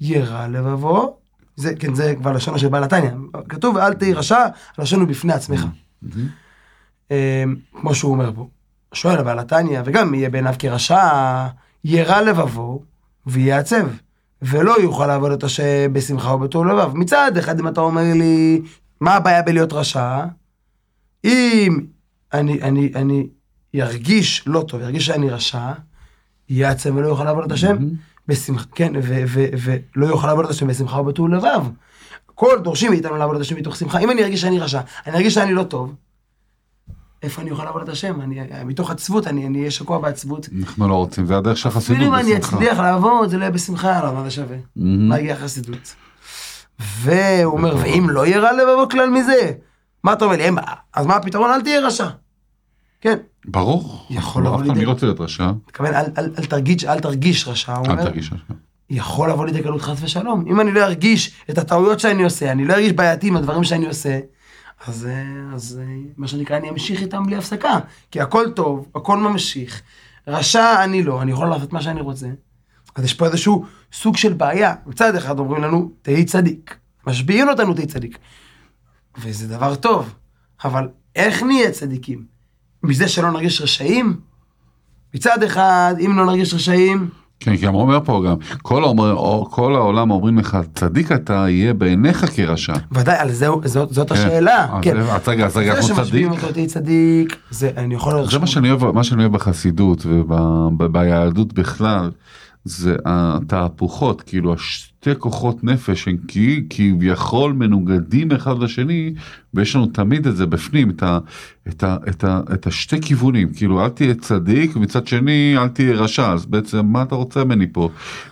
ירע 0.00 0.48
לבבו 0.48 1.21
זה, 1.56 1.74
כן, 1.76 1.94
זה 1.94 2.14
כבר 2.18 2.32
לשון 2.32 2.58
של 2.58 2.68
בעל 2.68 2.84
התניא. 2.84 3.10
כתוב, 3.48 3.76
אל 3.76 3.94
תהי 3.94 4.12
רשע, 4.12 4.46
לשון 4.78 5.00
הוא 5.00 5.08
בפני 5.08 5.32
עצמך. 5.32 5.66
אמ, 7.10 7.16
כמו 7.80 7.94
שהוא 7.94 8.12
אומר 8.12 8.32
פה. 8.34 8.48
שואל 8.94 9.22
בעל 9.22 9.38
התניא, 9.38 9.80
וגם 9.84 10.14
יהיה 10.14 10.30
בעיניו 10.30 10.54
כרשע, 10.58 11.46
ירע 11.84 12.22
לבבו 12.22 12.82
ויעצב. 13.26 13.86
ולא 14.42 14.74
יוכל 14.82 15.06
לעבוד 15.06 15.32
את 15.32 15.44
השם 15.44 15.92
בשמחה 15.92 16.34
ובטוב 16.34 16.66
לבב. 16.66 16.90
מצד 16.94 17.36
אחד, 17.38 17.60
אם 17.60 17.68
אתה 17.68 17.80
אומר 17.80 18.02
לי, 18.14 18.62
מה 19.00 19.14
הבעיה 19.14 19.42
בלהיות 19.42 19.72
רשע? 19.72 20.24
אם 21.24 21.80
אני, 22.32 22.62
אני, 22.62 22.92
אני 22.94 23.26
ירגיש 23.74 24.42
לא 24.46 24.64
טוב, 24.68 24.80
ירגיש 24.80 25.06
שאני 25.06 25.30
רשע, 25.30 25.72
יעצב 26.48 26.96
ולא 26.96 27.08
יוכל 27.08 27.24
לעבוד 27.24 27.44
את 27.44 27.52
השם. 27.52 27.76
בשמחה, 28.28 28.64
כן, 28.74 28.92
ולא 29.96 30.06
יוכל 30.06 30.26
לעבוד 30.26 30.44
את 30.44 30.50
השם 30.50 30.66
בשמחה 30.66 31.00
ובטוב 31.00 31.28
לבב. 31.28 31.64
כל 32.34 32.58
דורשים 32.62 32.90
מאיתנו 32.90 33.16
לעבוד 33.16 33.36
את 33.36 33.42
השם 33.42 33.56
מתוך 33.56 33.76
שמחה. 33.76 33.98
אם 33.98 34.10
אני 34.10 34.22
ארגיש 34.22 34.40
שאני 34.40 34.58
רשע, 34.58 34.80
אני 35.06 35.16
ארגיש 35.16 35.34
שאני 35.34 35.54
לא 35.54 35.62
טוב, 35.62 35.94
איפה 37.22 37.42
אני 37.42 37.50
אוכל 37.50 37.64
לעבוד 37.64 37.82
את 37.82 37.88
השם? 37.88 38.20
אני, 38.20 38.40
מתוך 38.64 38.90
עצבות, 38.90 39.26
אני 39.26 39.58
אהיה 39.58 39.70
שקוע 39.70 39.98
בעצבות. 39.98 40.48
אנחנו 40.60 40.88
לא 40.88 40.94
רוצים, 40.94 41.26
זה 41.26 41.36
הדרך 41.36 41.58
של 41.58 41.68
החסידות, 41.68 41.96
אפילו 41.96 42.10
אם 42.10 42.20
אני 42.20 42.36
אצליח 42.36 42.78
לעבוד, 42.78 43.30
זה 43.30 43.36
לא 43.36 43.42
יהיה 43.42 43.50
בשמחה, 43.50 44.04
לא, 44.04 44.14
מה 44.14 44.24
זה 44.24 44.30
שווה? 44.30 44.56
מה 44.76 45.18
יהיה 45.18 45.34
החסידות? 45.34 45.94
והוא 46.78 47.52
אומר, 47.52 47.76
ואם 47.76 48.06
לא 48.10 48.26
יהיה 48.26 48.40
רע 48.40 48.52
לבבו 48.52 48.88
כלל 48.88 49.10
מזה? 49.10 49.52
מה 50.04 50.12
אתה 50.12 50.24
אומר 50.24 50.36
לי? 50.36 50.48
אז 50.94 51.06
מה 51.06 51.16
הפתרון? 51.16 51.50
אל 51.50 51.62
תהיה 51.62 51.80
רשע. 51.80 52.08
כן, 53.02 53.18
ברור. 53.46 54.06
יכול 54.10 54.46
לבוא 54.46 54.62
לידי- 54.62 54.78
מי 54.78 54.84
רוצה 54.84 55.06
להיות 55.06 55.20
רשע? 55.20 55.50
מתכוון, 55.68 55.94
אל, 55.94 56.04
אל, 56.18 56.30
אל, 56.38 56.44
תרגיש, 56.46 56.84
אל 56.84 57.00
תרגיש 57.00 57.48
רשע, 57.48 57.76
אל 57.76 57.96
תרגיש 58.04 58.32
רשע. 58.32 58.54
יכול 58.90 59.30
לבוא 59.30 59.46
לידי 59.46 59.62
קלות 59.62 59.82
חס 59.82 60.02
ושלום. 60.02 60.44
אם 60.50 60.60
אני 60.60 60.72
לא 60.72 60.80
ארגיש 60.84 61.34
את 61.50 61.58
הטעויות 61.58 62.00
שאני 62.00 62.22
עושה, 62.24 62.52
אני 62.52 62.64
לא 62.64 62.74
ארגיש 62.74 62.92
בעייתי 62.92 63.28
עם 63.28 63.36
הדברים 63.36 63.64
שאני 63.64 63.86
עושה, 63.86 64.18
אז, 64.86 65.06
אה, 65.06 65.22
אז 65.54 65.80
אה, 65.82 65.94
מה 66.16 66.28
שנקרא, 66.28 66.56
אני 66.56 66.70
אמשיך 66.70 67.00
איתם 67.00 67.26
בלי 67.26 67.36
הפסקה. 67.36 67.78
כי 68.10 68.20
הכל 68.20 68.44
טוב, 68.56 68.88
הכל 68.94 69.16
ממשיך. 69.18 69.82
רשע 70.28 70.84
אני 70.84 71.02
לא, 71.02 71.22
אני 71.22 71.32
יכול 71.32 71.48
לעשות 71.48 71.72
מה 71.72 71.82
שאני 71.82 72.00
רוצה. 72.00 72.26
אז 72.94 73.04
יש 73.04 73.14
פה 73.14 73.26
איזשהו 73.26 73.64
סוג 73.92 74.16
של 74.16 74.32
בעיה. 74.32 74.74
מצד 74.86 75.16
אחד 75.16 75.38
אומרים 75.38 75.62
לנו, 75.64 75.90
תהי 76.02 76.24
צדיק. 76.24 76.76
משביעים 77.06 77.48
אותנו 77.48 77.74
תהי 77.74 77.86
צדיק. 77.86 78.18
וזה 79.18 79.48
דבר 79.48 79.74
טוב, 79.74 80.14
אבל 80.64 80.88
איך 81.16 81.42
נהיה 81.42 81.70
צדיקים? 81.70 82.31
מזה 82.82 83.08
שלא 83.08 83.30
נרגיש 83.30 83.62
רשעים? 83.62 84.16
מצד 85.14 85.42
אחד, 85.42 85.94
אם 86.06 86.16
לא 86.16 86.26
נרגיש 86.26 86.54
רשעים, 86.54 87.08
כן, 87.40 87.56
כי 87.56 87.66
אומר 87.66 87.98
פה 88.04 88.22
גם, 88.26 88.36
כל, 88.62 88.84
האומר, 88.84 89.14
או- 89.14 89.46
כל 89.50 89.74
העולם 89.74 90.10
אומרים 90.10 90.38
לך, 90.38 90.58
צדיק 90.74 91.12
אתה 91.12 91.44
יהיה 91.48 91.74
בעיניך 91.74 92.26
כרשע. 92.34 92.72
ודאי, 92.92 93.16
על 93.18 93.32
זה, 93.32 93.46
זאת, 93.64 93.92
זאת 93.94 94.08
כן. 94.08 94.14
השאלה. 94.14 94.66
אז 94.72 94.78
כן. 94.82 94.96
אז 94.96 95.28
רגע, 95.28 95.46
אז 95.46 95.56
רגע, 95.56 95.80
זה 95.80 95.92
אנחנו 95.92 96.04
צדיק. 96.04 96.28
אותו 96.30 96.52
תהי 96.52 96.66
צדיק, 96.66 97.36
זה, 97.50 97.70
אני 97.76 97.94
יכול... 97.94 98.30
זה 98.30 98.38
מה 98.38 98.46
שאני 98.46 98.70
אוהב, 98.70 98.90
מה 98.90 99.04
שאני 99.04 99.20
אוהב 99.22 99.32
בחסידות 99.32 100.06
וביהדות 100.06 101.52
בכלל, 101.52 102.10
זה 102.64 102.96
התהפוכות, 103.04 104.20
כאילו 104.22 104.54
השתי 104.54 105.10
כוחות 105.18 105.64
נפש 105.64 106.08
הם 106.08 106.16
כביכול 106.70 107.52
מנוגדים 107.52 108.32
אחד 108.32 108.58
לשני, 108.58 109.14
ויש 109.54 109.76
לנו 109.76 109.86
תמיד 109.86 110.26
את 110.26 110.36
זה 110.36 110.46
בפנים, 110.46 110.90
את, 110.90 111.02
ה, 111.02 111.18
את, 111.68 111.82
ה, 111.84 111.96
את, 112.08 112.24
ה, 112.24 112.40
את 112.54 112.66
השתי 112.66 113.00
כיוונים, 113.00 113.52
כאילו 113.54 113.84
אל 113.84 113.88
תהיה 113.88 114.14
צדיק, 114.14 114.76
ומצד 114.76 115.06
שני 115.06 115.54
אל 115.58 115.68
תהיה 115.68 115.94
רשע, 115.94 116.32
אז 116.32 116.46
בעצם 116.46 116.86
מה 116.86 117.02
אתה 117.02 117.14
רוצה 117.14 117.44
ממני 117.44 117.66
פה? 117.72 117.88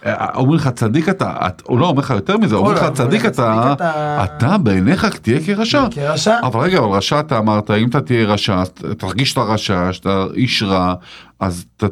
אה, 0.06 0.26
אומרים 0.34 0.56
לך 0.56 0.68
צדיק 0.68 1.08
אתה, 1.08 1.36
את- 1.46 1.62
הוא 1.66 1.78
לא 1.78 1.86
אומר 1.86 2.00
לך 2.00 2.10
יותר 2.10 2.38
מזה, 2.38 2.54
אומרים 2.56 2.76
לך 2.76 2.84
צדיק 2.94 3.24
אתה, 3.26 3.72
אתה- 3.72 4.24
אתה 4.24 4.58
בעיניך 4.58 5.04
תהיה 5.04 5.40
כרשע. 5.46 5.84
כרשע. 5.90 6.34
אבל 6.42 6.60
רגע, 6.60 6.78
אבל 6.78 6.88
רשע 6.88 7.20
אתה 7.20 7.38
אמרת, 7.38 7.70
אם 7.70 7.88
אתה 7.88 8.00
תהיה 8.00 8.26
רשע, 8.26 8.62
תרגיש 8.98 9.30
שאתה 9.30 9.42
רשע, 9.42 9.92
שאתה 9.92 10.24
איש 10.34 10.62
רע, 10.62 10.94
אז 11.40 11.64
ת, 11.76 11.84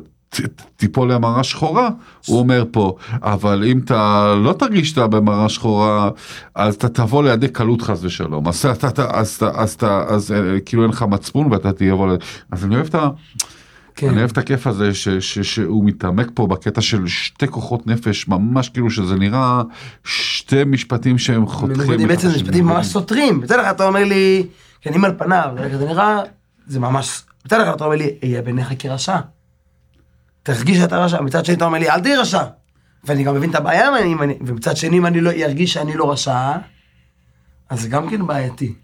תיפול 0.77 1.13
למראה 1.13 1.45
שחורה, 1.45 1.89
הוא 2.27 2.39
אומר 2.39 2.65
פה, 2.71 2.97
אבל 3.23 3.65
אם 3.67 3.79
אתה 3.85 4.35
לא 4.45 4.53
תרגיש 4.53 4.91
שאתה 4.91 5.07
במראה 5.07 5.49
שחורה, 5.49 6.11
אז 6.55 6.75
אתה 6.75 6.89
תבוא 6.89 7.23
לידי 7.23 7.49
קלות 7.49 7.83
חס 7.83 7.99
ושלום, 8.03 8.49
אז 8.49 8.67
אתה, 8.67 8.89
אתה, 8.89 9.19
אז 9.19 9.39
אז 9.55 9.77
אז 10.09 10.33
אה, 10.33 10.61
כאילו 10.61 10.83
אין 10.83 10.91
לך 10.91 11.03
מצפון 11.03 11.53
ואתה 11.53 11.73
תבוא, 11.73 12.09
ל- 12.09 12.17
אז 12.53 12.65
אני 12.65 12.75
אוהב 12.75 12.87
את 12.87 12.95
ה... 12.95 13.09
כן. 13.97 14.09
אני 14.09 14.19
אוהב 14.19 14.31
את 14.31 14.39
הכיף 14.39 14.67
הזה 14.67 14.95
ש, 14.95 15.09
ש, 15.09 15.39
שהוא 15.39 15.85
מתעמק 15.85 16.31
פה 16.35 16.47
בקטע 16.47 16.81
של 16.81 17.07
שתי 17.07 17.49
כוחות 17.49 17.87
נפש 17.87 18.29
ממש 18.29 18.69
כאילו 18.69 18.91
שזה 18.91 19.15
נראה 19.17 19.63
שתי 20.05 20.65
משפטים 20.65 21.19
שהם 21.19 21.47
חותכים. 21.47 22.09
בעצם. 22.09 22.29
משפטים 22.29 22.67
ממש 22.67 22.87
סותרים. 22.87 23.41
מצד 23.41 23.59
אחד 23.61 23.71
אתה 23.71 23.87
אומר 23.87 24.05
לי, 24.05 24.47
כן, 24.81 24.95
אם 24.95 25.05
על 25.05 25.13
פניו, 25.19 25.51
זה 25.79 25.87
נראה, 25.87 26.19
זה 26.67 26.81
ממש, 26.81 27.23
מצד 27.47 27.61
אחד 27.61 27.73
אתה 27.73 27.85
אומר 27.85 27.97
לי, 27.97 28.11
אהיה 28.23 28.43
בעיניך 28.43 28.73
כרשע. 28.79 29.17
תרגיש 30.55 30.79
שאתה 30.79 30.99
רשע, 30.99 31.21
מצד 31.21 31.45
שני 31.45 31.55
אתה 31.55 31.65
אומר 31.65 31.79
לי, 31.79 31.91
אל 31.91 32.01
תהיה 32.01 32.21
רשע. 32.21 32.43
ואני 33.05 33.25
גם 33.25 33.35
מבין 33.35 33.51
את 33.51 33.55
הבעיה, 33.55 34.05
אם 34.05 34.23
אני- 34.23 34.39
ומצד 34.47 34.77
שני 34.77 34.99
אם 34.99 35.07
אני 35.07 35.21
לא 35.21 35.31
ארגיש 35.31 35.73
שאני 35.73 35.97
לא 35.97 36.13
רשע, 36.13 36.53
אז 37.71 37.81
זה 37.81 37.89
גם 37.89 38.11
כן 38.11 38.27
בעייתי. 38.27 38.75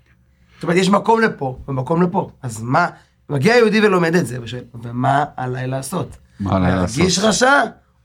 זאת 0.54 0.62
אומרת, 0.62 0.76
יש 0.76 0.88
מקום 0.88 1.20
לפה 1.20 1.58
ומקום 1.68 2.02
לפה, 2.02 2.30
אז 2.42 2.62
מה, 2.62 2.88
מגיע 3.28 3.56
יהודי 3.56 3.80
ולומד 3.86 4.14
את 4.14 4.26
זה, 4.26 4.38
ושואל, 4.42 4.62
ומה 4.82 5.24
עליי 5.36 5.66
לעשות? 5.66 6.16
מה 6.40 6.56
עליי 6.56 6.74
להרגיש 6.74 6.98
לעשות? 7.18 7.24
רשע 7.28 7.60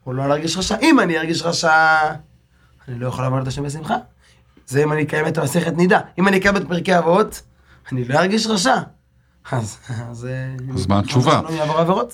או 0.06 0.13
לא 0.13 0.30
להרגיש 0.30 0.58
רשע? 0.58 0.75
אם 0.82 1.00
אני 1.00 1.18
ארגיש 1.18 1.42
רשע, 1.44 1.98
אני 2.88 3.00
לא 3.00 3.08
יכול 3.08 3.24
לעמוד 3.24 3.42
את 3.42 3.48
השם 3.48 3.63
בשמחה. 3.63 3.96
זה 4.68 4.84
אם 4.84 4.94
אני 4.94 5.01
אקיים 5.04 5.28
את 5.28 5.38
המסכת 5.38 5.78
נידה. 5.78 6.00
אם 6.20 6.28
אני 6.28 6.38
אקיים 6.38 6.58
את 6.58 6.68
פרקי 6.68 6.98
אבות, 6.98 7.42
אני 7.92 8.06
לא 8.06 8.20
ארגיש 8.20 8.48
רשע. 8.48 8.75
אז, 9.51 9.77
אז, 10.10 10.27
אז 10.74 10.88
מה 10.88 11.00
התשובה? 11.00 11.41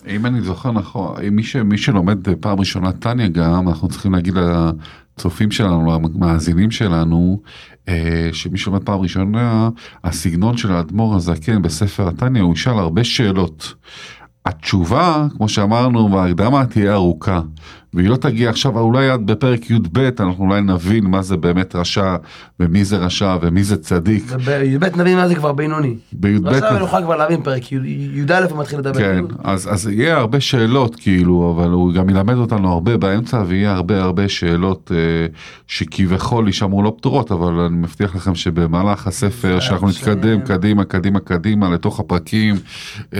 אם 0.08 0.25
אני 0.25 0.42
זוכר 0.42 0.72
נכון, 0.72 1.15
מי, 1.32 1.44
ש, 1.44 1.56
מי 1.56 1.77
שלומד 1.77 2.18
פעם 2.39 2.60
ראשונה 2.60 2.92
טניה 2.92 3.27
גם, 3.27 3.70
אנחנו 3.70 3.88
צריכים 3.88 4.13
להגיד 4.13 4.34
לצופים 5.18 5.51
שלנו, 5.51 6.00
למאזינים 6.15 6.72
שלנו, 6.72 7.42
אה, 7.88 8.30
שמי 8.34 8.58
שלומד 8.58 8.84
פעם 8.84 9.00
ראשונה, 9.00 9.70
הסגנון 10.04 10.58
של 10.58 10.72
האדמו"ר 10.72 11.15
הזקן 11.15 11.62
בספר 11.62 12.08
הטניה, 12.08 12.42
הוא 12.42 12.54
ישאל 12.54 12.80
הרבה 12.80 13.04
שאלות. 13.04 13.74
התשובה, 14.46 15.27
כמו 15.38 15.50
שאמרנו 15.50 16.10
בהקדמה, 16.10 16.65
תהיה 16.65 16.94
ארוכה. 16.94 17.42
והיא 17.96 18.10
לא 18.10 18.16
תגיע 18.16 18.50
עכשיו, 18.50 18.80
אולי 18.80 19.10
עד 19.10 19.25
בפרק 19.25 19.72
י"ב 19.72 20.00
אנחנו 20.20 20.46
אולי 20.46 20.62
נבין 20.62 21.06
מה 21.06 21.22
זה 21.22 21.38
באמת 21.38 21.75
רשע, 21.75 22.16
ומי 22.60 22.86
זה 22.86 22.98
רשע, 22.98 23.38
ומי 23.42 23.64
זה 23.64 23.78
צדיק. 23.78 24.24
ובי"ב 24.30 24.86
נבין 24.98 25.18
מה 25.18 25.28
זה 25.28 25.36
כבר 25.36 25.52
בינוני. 25.52 25.96
בי"ב 26.14 26.48
עכשיו 26.48 26.80
נוכל 26.80 27.04
כבר 27.04 27.16
להבין 27.16 27.42
פרק 27.42 27.72
י"א 27.72 28.46
הוא 28.50 28.60
מתחיל 28.60 28.80
לדבר. 28.80 29.00
כן, 29.00 29.25
אז, 29.44 29.74
אז 29.74 29.88
יהיה 29.88 30.18
הרבה 30.18 30.40
שאלות 30.40 30.96
כאילו, 30.96 31.56
אבל 31.56 31.70
הוא 31.70 31.94
גם 31.94 32.10
ילמד 32.10 32.36
אותנו 32.36 32.72
הרבה 32.72 32.98
באמצע 32.98 33.44
ויהיה 33.48 33.74
הרבה 33.74 34.02
הרבה 34.04 34.30
שאלות 34.30 34.92
אה, 34.96 35.28
שכביכול 35.68 36.48
יישמעו 36.48 36.84
לא 36.84 36.94
פתורות, 36.98 37.32
אבל 37.32 37.54
אני 37.54 37.78
מבטיח 37.78 38.16
לכם 38.16 38.36
שבמהלך 38.36 39.08
הספר, 39.08 39.60
שאנחנו. 39.60 39.88
נתקדם 39.88 40.42
קדימה, 40.42 40.84
קדימה, 40.84 41.20
קדימה 41.20 41.70
לתוך 41.70 42.00
הפרקים, 42.00 42.56
אה, 43.14 43.20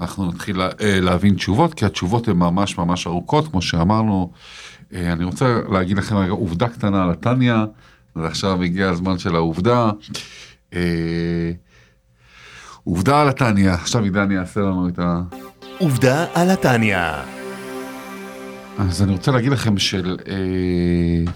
אנחנו 0.00 0.26
נתחיל 0.26 0.60
אה, 0.60 1.00
להבין 1.00 1.34
תשובות, 1.34 1.74
כי 1.74 1.84
התשובות 1.84 2.28
הן 2.28 2.36
ממש 2.36 2.78
ממש 2.78 3.06
ארוכות, 3.06 3.47
כמו 3.50 3.62
שאמרנו. 3.62 4.32
אה, 4.94 5.12
אני 5.12 5.24
רוצה 5.24 5.60
להגיד 5.72 5.98
לכם 5.98 6.16
רגע 6.16 6.32
עובדה 6.32 6.68
קטנה 6.68 7.02
על 7.02 7.10
התניא, 7.10 7.54
ועכשיו 8.16 8.62
הגיע 8.62 8.88
הזמן 8.88 9.18
של 9.18 9.34
העובדה. 9.36 9.90
אה, 10.74 11.50
עובדה 12.84 13.20
על 13.20 13.28
התניא, 13.28 13.70
עכשיו 13.70 14.04
עידן 14.04 14.30
יעשה 14.30 14.60
לנו 14.60 14.88
את 14.88 14.98
ה... 14.98 15.20
עובדה 15.78 16.26
על 16.34 16.50
התניא. 16.50 16.98
אז 18.78 19.02
אני 19.02 19.12
רוצה 19.12 19.30
להגיד 19.30 19.52
לכם 19.52 19.78
של 19.78 20.16
אה, 20.28 20.34
אה, 20.34 21.32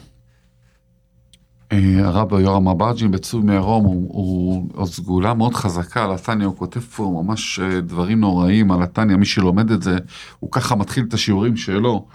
הרב 1.72 2.32
יורם 2.32 2.68
אברג'ין 2.68 3.10
בצור 3.10 3.40
מירום, 3.40 3.84
הוא, 3.84 4.08
הוא, 4.08 4.68
הוא 4.74 4.86
סגולה 4.86 5.34
מאוד 5.34 5.54
חזקה 5.54 6.04
על 6.04 6.14
התניא, 6.14 6.46
הוא 6.46 6.56
כותב 6.56 6.80
פה 6.80 7.22
ממש 7.22 7.60
אה, 7.60 7.80
דברים 7.80 8.20
נוראים 8.20 8.72
על 8.72 8.82
התניא, 8.82 9.16
מי 9.16 9.26
שלומד 9.26 9.70
את 9.70 9.82
זה, 9.82 9.98
הוא 10.40 10.50
ככה 10.52 10.74
מתחיל 10.74 11.04
את 11.08 11.14
השיעורים 11.14 11.56
שלו. 11.56 12.06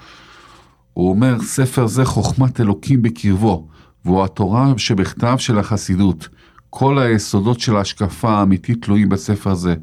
הוא 0.94 1.10
אומר, 1.10 1.42
ספר 1.42 1.88
זה 1.88 2.06
חוכמת 2.06 2.62
אלוקים 2.62 3.02
בקרבו, 3.02 3.68
והוא 4.06 4.24
התורה 4.24 4.74
שבכתב 4.78 5.36
של 5.38 5.60
החסידות. 5.60 6.28
כל 6.70 7.00
היסודות 7.00 7.60
של 7.60 7.76
ההשקפה 7.76 8.30
האמיתית 8.30 8.86
תלויים 8.86 9.10
בספר 9.10 9.54
זה. 9.54 9.76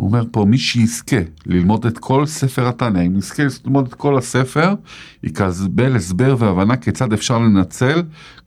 הוא 0.00 0.06
אומר 0.08 0.24
פה, 0.30 0.44
מי 0.44 0.58
שיזכה 0.58 1.16
ללמוד 1.46 1.86
את 1.86 1.98
כל 1.98 2.26
ספר 2.26 2.68
התניא, 2.68 3.06
אם 3.06 3.16
יזכה 3.16 3.42
ללמוד 3.64 3.86
את 3.86 3.94
כל 3.94 4.18
הספר, 4.18 4.74
יקבל 5.22 5.96
הסבר 5.96 6.36
והבנה 6.38 6.76
כיצד 6.76 7.12
אפשר 7.12 7.38
לנצל 7.38 8.02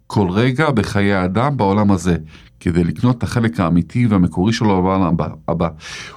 כל 0.07 0.29
רגע 0.29 0.71
בחיי 0.71 1.13
האדם 1.13 1.57
בעולם 1.57 1.91
הזה, 1.91 2.17
כדי 2.59 2.83
לקנות 2.83 3.17
את 3.17 3.23
החלק 3.23 3.59
האמיתי 3.59 4.07
והמקורי 4.07 4.53
שלו 4.53 4.83
בעולם 4.83 5.15
הבא-. 5.47 5.69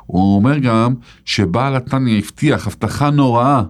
הוא 0.07 0.37
אומר 0.37 0.59
גם 0.59 0.95
שבעל 1.25 1.77
התניא 1.77 2.19
הבטיח 2.19 2.67
הבטחה 2.67 3.11
נוראה 3.11 3.63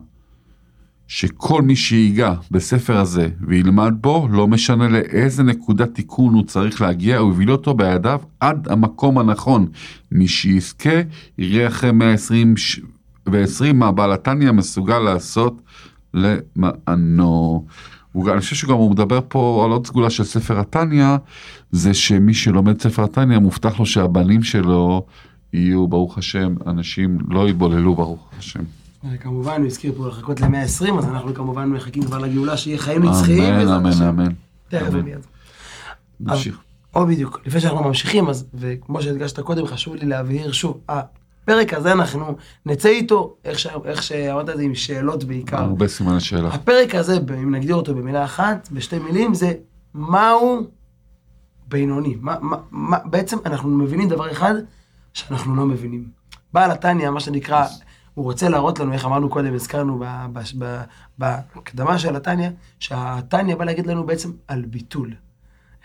שכל 1.08 1.62
מי 1.62 1.76
שיגע 1.76 2.34
בספר 2.50 2.96
הזה 2.96 3.28
וילמד 3.40 3.92
בו, 4.00 4.28
לא 4.30 4.46
משנה 4.46 4.88
לאיזה 4.88 5.42
נקודת 5.42 5.94
תיקון 5.94 6.34
הוא 6.34 6.44
צריך 6.44 6.82
להגיע, 6.82 7.18
הוא 7.18 7.28
יוביל 7.28 7.52
אותו 7.52 7.74
בידיו 7.74 8.20
עד 8.40 8.68
המקום 8.70 9.18
הנכון. 9.18 9.66
מי 10.12 10.28
שיזכה, 10.28 11.00
יראה 11.38 11.66
אחרי 11.66 11.92
120 11.92 12.56
ש- 12.56 12.80
ו-20 13.28 13.72
מה 13.74 13.92
בעל 13.92 14.12
התניא 14.12 14.50
מסוגל 14.50 14.98
לעשות 14.98 15.62
למענו. 16.14 17.64
אני 18.26 18.40
חושב 18.40 18.56
שגם 18.56 18.74
הוא 18.74 18.90
מדבר 18.90 19.20
פה 19.28 19.62
על 19.64 19.70
עוד 19.70 19.86
סגולה 19.86 20.10
של 20.10 20.24
ספר 20.24 20.60
התניא, 20.60 21.06
זה 21.72 21.94
שמי 21.94 22.34
שלומד 22.34 22.82
ספר 22.82 23.04
התניא 23.04 23.38
מובטח 23.38 23.78
לו 23.78 23.86
שהבנים 23.86 24.42
שלו 24.42 25.06
יהיו, 25.52 25.88
ברוך 25.88 26.18
השם, 26.18 26.54
אנשים 26.66 27.18
לא 27.28 27.48
יתבוללו, 27.48 27.94
ברוך 27.94 28.30
השם. 28.38 28.62
כמובן, 29.20 29.60
הוא 29.60 29.66
הזכיר 29.66 29.92
פה 29.96 30.08
לחכות 30.08 30.40
ל-120, 30.40 30.98
אז 30.98 31.08
אנחנו 31.08 31.34
כמובן 31.34 31.68
מחכים 31.68 32.02
כבר 32.02 32.18
לגאולה 32.18 32.56
שיהיה 32.56 32.78
חיים 32.78 33.02
נצחיים. 33.02 33.54
אמן, 33.54 33.68
אמן. 33.68 34.02
אמן. 34.08 34.32
תכף. 34.68 34.88
ומיד. 34.92 35.26
נמשיך. 36.20 36.58
או 36.94 37.06
בדיוק, 37.06 37.40
לפני 37.46 37.60
שאנחנו 37.60 37.84
ממשיכים, 37.84 38.28
אז, 38.28 38.46
וכמו 38.54 39.02
שהדגשת 39.02 39.40
קודם, 39.40 39.66
חשוב 39.66 39.94
לי 39.94 40.06
להבהיר 40.06 40.52
שוב, 40.52 40.80
הפרק 40.88 41.74
הזה 41.74 41.92
אנחנו 41.92 42.36
נצא 42.66 42.88
איתו, 42.88 43.36
איך, 43.44 43.58
ש... 43.58 43.66
איך 43.84 44.02
שאמרת 44.02 44.48
את 44.48 44.56
זה, 44.56 44.62
עם 44.62 44.74
שאלות 44.74 45.24
בעיקר. 45.24 45.58
הרבה 45.58 45.88
סימני 45.88 46.20
שאלה. 46.20 46.48
הפרק 46.48 46.94
הזה, 46.94 47.18
אם 47.42 47.54
נגדיר 47.54 47.74
אותו 47.74 47.94
במילה 47.94 48.24
אחת, 48.24 48.68
בשתי 48.72 48.98
מילים, 48.98 49.34
זה 49.34 49.52
מהו 49.94 50.66
בינוני? 51.68 52.16
מה, 52.20 52.36
מה, 52.40 52.56
מה, 52.70 52.98
בעצם 53.04 53.36
אנחנו 53.46 53.68
מבינים 53.68 54.08
דבר 54.08 54.32
אחד 54.32 54.54
שאנחנו 55.12 55.56
לא 55.56 55.66
מבינים. 55.66 56.08
בעל 56.52 56.70
התניא, 56.70 57.10
מה 57.10 57.20
שנקרא, 57.20 57.66
הוא 58.16 58.24
רוצה 58.24 58.48
להראות 58.48 58.78
לנו, 58.78 58.92
איך 58.92 59.04
אמרנו 59.04 59.28
קודם, 59.28 59.54
הזכרנו 59.54 60.04
בהקדמה 61.18 61.98
של 61.98 62.16
התניא, 62.16 62.50
שהתניא 62.80 63.56
בא 63.56 63.64
להגיד 63.64 63.86
לנו 63.86 64.06
בעצם 64.06 64.30
על 64.48 64.62
ביטול. 64.62 65.14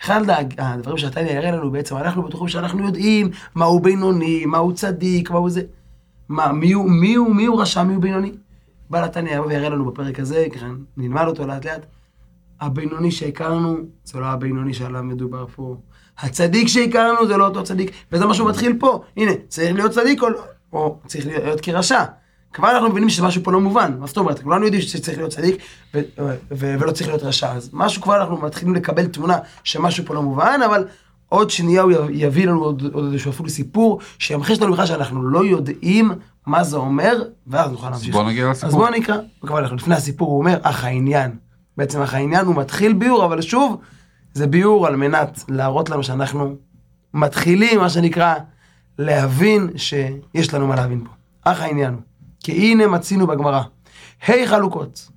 אחד 0.02 0.20
הדברים 0.58 0.98
שהתניא 0.98 1.32
יראה 1.32 1.50
לנו 1.50 1.70
בעצם, 1.70 1.96
אנחנו 1.96 2.22
בטוחים 2.22 2.48
שאנחנו 2.48 2.86
יודעים 2.86 3.30
מהו 3.54 3.80
בינוני, 3.80 4.46
מהו 4.46 4.74
צדיק, 4.74 5.30
מהו 5.30 5.50
זה. 5.50 5.62
מה, 6.28 6.52
מי 6.52 6.72
הוא, 6.72 6.90
מי 6.90 7.14
הוא, 7.14 7.34
מי 7.34 7.44
הוא 7.44 7.60
רשע, 7.60 7.82
מי 7.82 7.94
הוא 7.94 8.02
בינוני? 8.02 8.32
בעל 8.90 9.04
התניא 9.04 9.36
יבוא 9.36 9.46
ויראה 9.46 9.68
לנו 9.68 9.84
בפרק 9.84 10.20
הזה, 10.20 10.46
ככה 10.54 10.66
נלמד 10.96 11.24
אותו 11.26 11.46
לאט 11.46 11.66
לאט. 11.66 11.86
הבינוני 12.60 13.10
שהכרנו, 13.10 13.76
זה 14.04 14.20
לא 14.20 14.26
הבינוני 14.26 14.74
שעליו 14.74 15.02
מדובר 15.02 15.46
פה. 15.46 15.76
הצדיק 16.18 16.68
שהכרנו 16.68 17.26
זה 17.26 17.36
לא 17.36 17.46
אותו 17.46 17.64
צדיק, 17.64 17.90
וזה 18.12 18.26
מה 18.26 18.34
שהוא 18.34 18.50
מתחיל 18.50 18.76
פה. 18.80 19.02
הנה, 19.16 19.32
צריך 19.48 19.74
להיות 19.74 19.92
צדיק 19.92 20.22
או 20.22 20.30
לא, 20.30 20.42
או 20.72 20.98
צריך 21.06 21.26
להיות 21.26 21.60
כרשע. 21.60 22.04
כבר 22.52 22.70
אנחנו 22.70 22.88
מבינים 22.88 23.08
שמשהו 23.08 23.42
פה 23.44 23.52
לא 23.52 23.60
מובן, 23.60 23.96
מה 23.98 24.06
זאת 24.06 24.16
אומרת? 24.16 24.42
כולנו 24.42 24.64
יודעים 24.64 24.82
שצריך 24.82 25.18
להיות 25.18 25.30
צדיק 25.30 25.56
ו- 25.94 26.00
ו- 26.18 26.36
ו- 26.50 26.76
ולא 26.80 26.92
צריך 26.92 27.08
להיות 27.08 27.22
רשע, 27.22 27.52
אז 27.52 27.70
משהו 27.72 28.02
כבר 28.02 28.20
אנחנו 28.20 28.36
מתחילים 28.36 28.74
לקבל 28.74 29.06
תמונה 29.06 29.38
שמשהו 29.64 30.04
פה 30.04 30.14
לא 30.14 30.22
מובן, 30.22 30.60
אבל 30.66 30.84
עוד 31.28 31.50
שנייה 31.50 31.82
הוא 31.82 31.92
יביא 32.10 32.46
לנו 32.46 32.64
עוד, 32.64 32.82
עוד 32.92 33.04
איזשהו 33.04 33.30
אפילו 33.30 33.48
סיפור 33.48 34.00
שימחיש 34.18 34.62
לנו 34.62 34.72
בכלל 34.72 34.86
שאנחנו 34.86 35.22
לא 35.22 35.44
יודעים 35.44 36.12
מה 36.46 36.64
זה 36.64 36.76
אומר, 36.76 37.22
ואז 37.46 37.70
נוכל 37.70 37.90
להמשיך. 37.90 38.14
בוא 38.14 38.24
נגיע 38.24 38.50
לסיפור. 38.50 38.68
אז 38.68 38.74
בואו 38.74 38.90
נקרא, 38.90 39.16
כבר 39.40 39.58
אנחנו 39.58 39.76
לפני 39.76 39.94
הסיפור 39.94 40.28
הוא 40.28 40.38
אומר, 40.38 40.58
אך 40.62 40.84
העניין. 40.84 41.36
בעצם 41.76 42.02
אך 42.02 42.14
העניין 42.14 42.46
הוא 42.46 42.54
מתחיל 42.54 42.92
ביור, 42.92 43.24
אבל 43.24 43.40
שוב, 43.40 43.76
זה 44.34 44.46
ביור 44.46 44.86
על 44.86 44.96
מנת 44.96 45.44
להראות 45.48 45.90
לנו 45.90 46.02
שאנחנו 46.02 46.56
מתחילים, 47.14 47.80
מה 47.80 47.90
שנקרא, 47.90 48.34
להבין 48.98 49.70
שיש 49.76 50.54
לנו 50.54 50.66
מה 50.66 50.76
להבין 50.76 51.04
פה. 51.04 51.10
אך 51.44 51.60
העניין 51.60 51.92
הוא, 51.94 52.02
כי 52.42 52.52
הנה 52.52 52.86
מצינו 52.86 53.26
בגמרא, 53.26 53.62
ה' 54.28 54.46
חלוקות. 54.46 55.08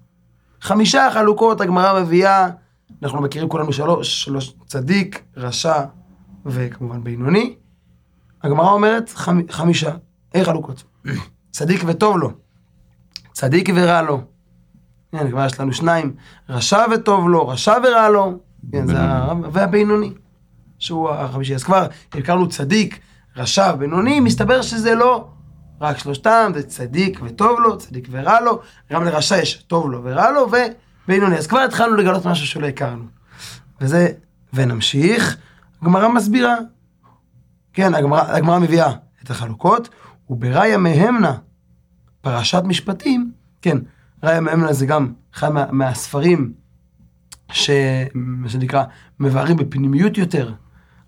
חמישה 0.62 1.08
חלוקות 1.14 1.62
הגמרא 1.62 2.02
מביאה, 2.02 2.50
אנחנו 3.04 3.22
מכירים 3.22 3.50
כולנו 3.50 3.74
שלוש, 3.74 4.24
שלוש 4.24 4.54
צדיק, 4.66 5.24
רשע 5.38 5.84
וכמובן 6.46 7.04
בינוני. 7.04 7.56
הגמרא 8.44 8.72
אומרת 8.72 9.10
חמ, 9.10 9.42
חמישה, 9.50 9.92
ה' 10.36 10.44
חלוקות. 10.44 10.84
צדיק 11.52 11.84
וטוב 11.88 12.18
לו, 12.18 12.32
צדיק 13.32 13.70
ורע 13.76 14.02
לו. 14.02 14.22
הנה, 15.14 15.32
כבר 15.32 15.46
יש 15.46 15.60
לנו 15.60 15.74
שניים, 15.74 16.14
רשע 16.50 16.86
וטוב 16.94 17.30
לו, 17.30 17.48
רשע 17.48 17.78
ורע 17.84 18.10
לו, 18.10 18.40
כן, 18.72 18.88
זה 18.88 19.02
הרב, 19.02 19.38
והבינוני, 19.52 20.14
שהוא 20.80 21.10
החמישי. 21.10 21.56
אז 21.56 21.64
כבר 21.64 21.88
הכרנו 22.14 22.50
צדיק, 22.50 23.00
רשע 23.38 23.72
ובינוני, 23.76 24.20
מסתבר 24.20 24.62
שזה 24.62 24.96
לא 24.96 25.28
רק 25.82 25.98
שלושתם, 25.98 26.52
זה 26.56 26.64
צדיק 26.64 27.20
וטוב 27.24 27.60
לו, 27.60 27.78
צדיק 27.78 28.08
ורע 28.12 28.42
לו, 28.42 28.62
גם 28.92 29.04
לרשע 29.04 29.38
יש 29.38 29.64
טוב 29.64 29.92
לו 29.92 30.04
ורע 30.04 30.32
לו, 30.32 30.48
ובינוני. 31.08 31.38
אז 31.38 31.48
כבר 31.48 31.60
התחלנו 31.60 31.96
לגלות 31.96 32.26
משהו 32.26 32.48
שלא 32.48 32.68
הכרנו. 32.68 33.06
וזה, 33.82 34.08
ונמשיך, 34.54 35.38
הגמרא 35.82 36.08
מסבירה. 36.08 36.56
כן, 37.74 37.94
הגמרא, 37.96 38.60
מביאה 38.60 38.92
את 39.24 39.30
החלוקות, 39.30 39.90
ובראיה 40.30 40.78
מהמנה, 40.78 41.38
פרשת 42.22 42.62
משפטים, 42.66 43.32
כן, 43.62 43.78
ראיה 44.24 44.40
מהמנה 44.40 44.74
זה 44.74 44.86
גם 44.86 45.14
אחד 45.34 45.50
מה, 45.50 45.66
מהספרים 45.72 46.54
ש... 47.52 47.70
מה 48.14 48.50
שנקרא, 48.50 48.84
מבארים 49.20 49.58
בפנימיות 49.58 50.18
יותר, 50.18 50.54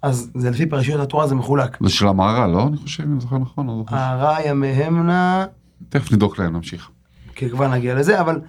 אז 0.08 0.32
זה 0.36 0.50
לפי 0.50 0.66
פרשיות 0.66 1.02
התורה 1.02 1.28
זה 1.28 1.36
מחולק. 1.36 1.78
זה 1.84 1.90
של 1.90 2.08
המהר"ל, 2.08 2.50
לא? 2.50 2.68
אני 2.68 2.78
חושב, 2.78 3.04
אם 3.04 3.20
זוכר 3.20 3.38
נכון. 3.38 3.68
לא 3.68 3.78
זוכר. 3.78 3.96
הראיה 3.96 4.54
מהמנה, 4.54 5.46
תכף 5.90 6.12
נבדוק 6.12 6.40
להם, 6.40 6.54
נמשיך. 6.54 6.90
כי 7.36 7.50
כבר 7.50 7.68
נגיע 7.68 7.96
לזה, 7.96 8.22
אבל 8.22 8.42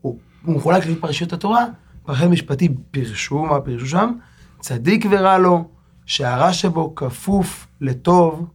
הוא, 0.00 0.18
הוא 0.44 0.56
מחולק 0.56 0.86
לפי 0.86 0.96
פרשיות 0.96 1.32
התורה, 1.32 1.64
פרשת 2.02 2.24
משפטים 2.24 2.74
פירשו, 2.90 3.44
מה 3.44 3.60
פירשו 3.60 3.86
שם? 3.86 4.12
צדיק 4.60 5.06
ורע 5.10 5.38
לו, 5.38 5.68
שהרע 6.06 6.52
שבו 6.52 6.94
כפוף 6.94 7.66
לטוב 7.80 8.46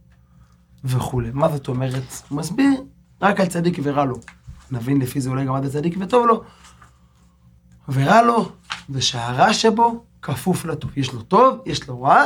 וכולי. 0.84 1.30
מה 1.32 1.48
זאת 1.48 1.68
אומרת? 1.68 2.22
הוא 2.28 2.38
מסביר 2.38 2.72
רק 3.22 3.40
על 3.40 3.46
צדיק 3.46 3.78
ורע 3.82 4.04
לו. 4.04 4.16
נבין 4.70 5.00
לפי 5.00 5.20
זה 5.20 5.30
אולי 5.30 5.44
גם 5.44 5.54
עד 5.54 5.64
הצדיק 5.64 5.96
וטוב 6.00 6.26
לו. 6.26 6.42
ורע 7.88 8.22
לו, 8.22 8.48
ושהרע 8.90 9.52
שבו 9.52 10.04
כפוף 10.22 10.64
לטוב. 10.64 10.90
יש 10.96 11.12
לו 11.12 11.22
טוב, 11.22 11.58
יש 11.66 11.88
לו 11.88 12.02
רע. 12.02 12.24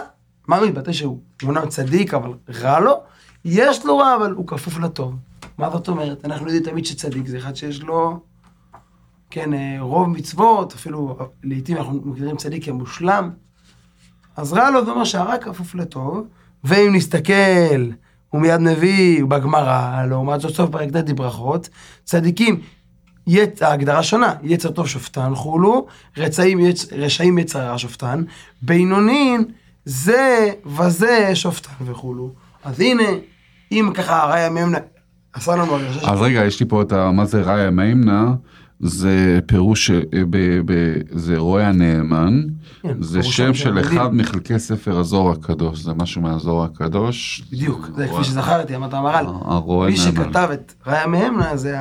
מה 0.49 0.61
מתבטא 0.61 0.93
שהוא 0.93 1.21
אומנם 1.43 1.69
צדיק, 1.69 2.15
אבל 2.15 2.33
רע 2.49 2.81
לו? 2.81 3.03
יש 3.45 3.87
לו 3.87 3.99
רע, 3.99 4.17
אבל 4.17 4.33
הוא 4.33 4.47
כפוף 4.47 4.79
לטוב. 4.79 5.15
מה 5.59 5.71
זאת 5.71 5.89
אומרת? 5.89 6.25
אנחנו 6.25 6.47
יודעים 6.47 6.65
תמיד 6.65 6.87
שצדיק 6.87 7.27
זה 7.27 7.39
אחד 7.39 7.57
שיש 7.57 7.83
לו, 7.83 8.21
כן, 9.31 9.55
אה, 9.55 9.77
רוב 9.81 10.09
מצוות, 10.09 10.75
אפילו 10.75 11.19
לעיתים 11.43 11.77
אנחנו 11.77 12.03
מגדירים 12.05 12.37
צדיק 12.37 12.65
כמושלם. 12.65 13.31
אז 14.37 14.53
רע 14.53 14.71
לו 14.71 14.85
זה 14.85 14.91
אומר 14.91 15.05
שהרע 15.05 15.39
כפוף 15.39 15.75
לטוב, 15.75 16.27
ואם 16.65 16.95
נסתכל, 16.95 17.91
הוא 18.29 18.41
מיד 18.41 18.61
מביא 18.61 19.25
בגמרא, 19.25 20.05
לעומת 20.07 20.41
זאת 20.41 20.55
סוף 20.55 20.71
פרק 20.71 20.89
ד' 20.89 21.17
ברכות, 21.17 21.69
צדיקים, 22.05 22.61
יצ... 23.27 23.63
ההגדרה 23.63 24.03
שונה, 24.03 24.33
יצר 24.43 24.71
טוב 24.71 24.87
שופטן 24.89 25.35
חולו, 25.35 25.87
רצאים, 26.17 26.61
יצ... 26.61 26.93
רשעים 26.93 27.39
יצר 27.39 27.71
רע 27.71 27.79
שופטן, 27.79 28.23
בינונין 28.63 29.45
זה 29.85 30.49
וזה 30.67 31.31
שופטן 31.35 31.71
וכולו. 31.87 32.31
אז 32.65 32.81
הנה, 32.81 33.03
אם 33.73 33.91
ככה 33.95 34.25
ראיה 34.25 34.51
ממנה 34.51 34.79
עשה 35.33 35.57
לנו 35.57 35.75
הרגשה 35.75 36.11
אז 36.13 36.21
רגע, 36.23 36.45
יש 36.45 36.61
לי 36.61 36.67
פה 36.69 36.83
את 36.83 36.93
ה... 36.93 37.11
מה 37.11 37.25
זה 37.25 37.43
ראיה 37.43 37.71
מימנה? 37.71 38.35
זה 38.81 39.39
פירוש, 39.47 39.91
ב- 40.31 40.61
ב- 40.73 40.95
זה 41.11 41.37
רועה 41.39 41.69
הנאמן, 41.69 42.43
כן, 42.83 43.03
זה 43.03 43.23
שם 43.23 43.55
של. 43.55 43.79
אחד 43.81 44.15
מחלקי 44.15 44.59
ספר 44.59 44.99
הזוהר 44.99 45.33
הקדוש, 45.33 45.81
זה 45.81 45.93
משהו 45.95 46.23
מהזוהר 46.23 46.65
הקדוש. 46.65 47.43
בדיוק, 47.53 47.89
זה 47.97 48.07
רועה- 48.07 48.23
כפי 48.23 48.31
שזכרתי, 48.31 48.77
אמרת 48.77 48.95
המהר"ל. 48.95 49.27
מי. 49.91 49.97
שכתב 49.97 50.49
את 50.53 50.75
ראיה 50.87 51.07
מהמנה 51.07 51.57
זה 51.57 51.77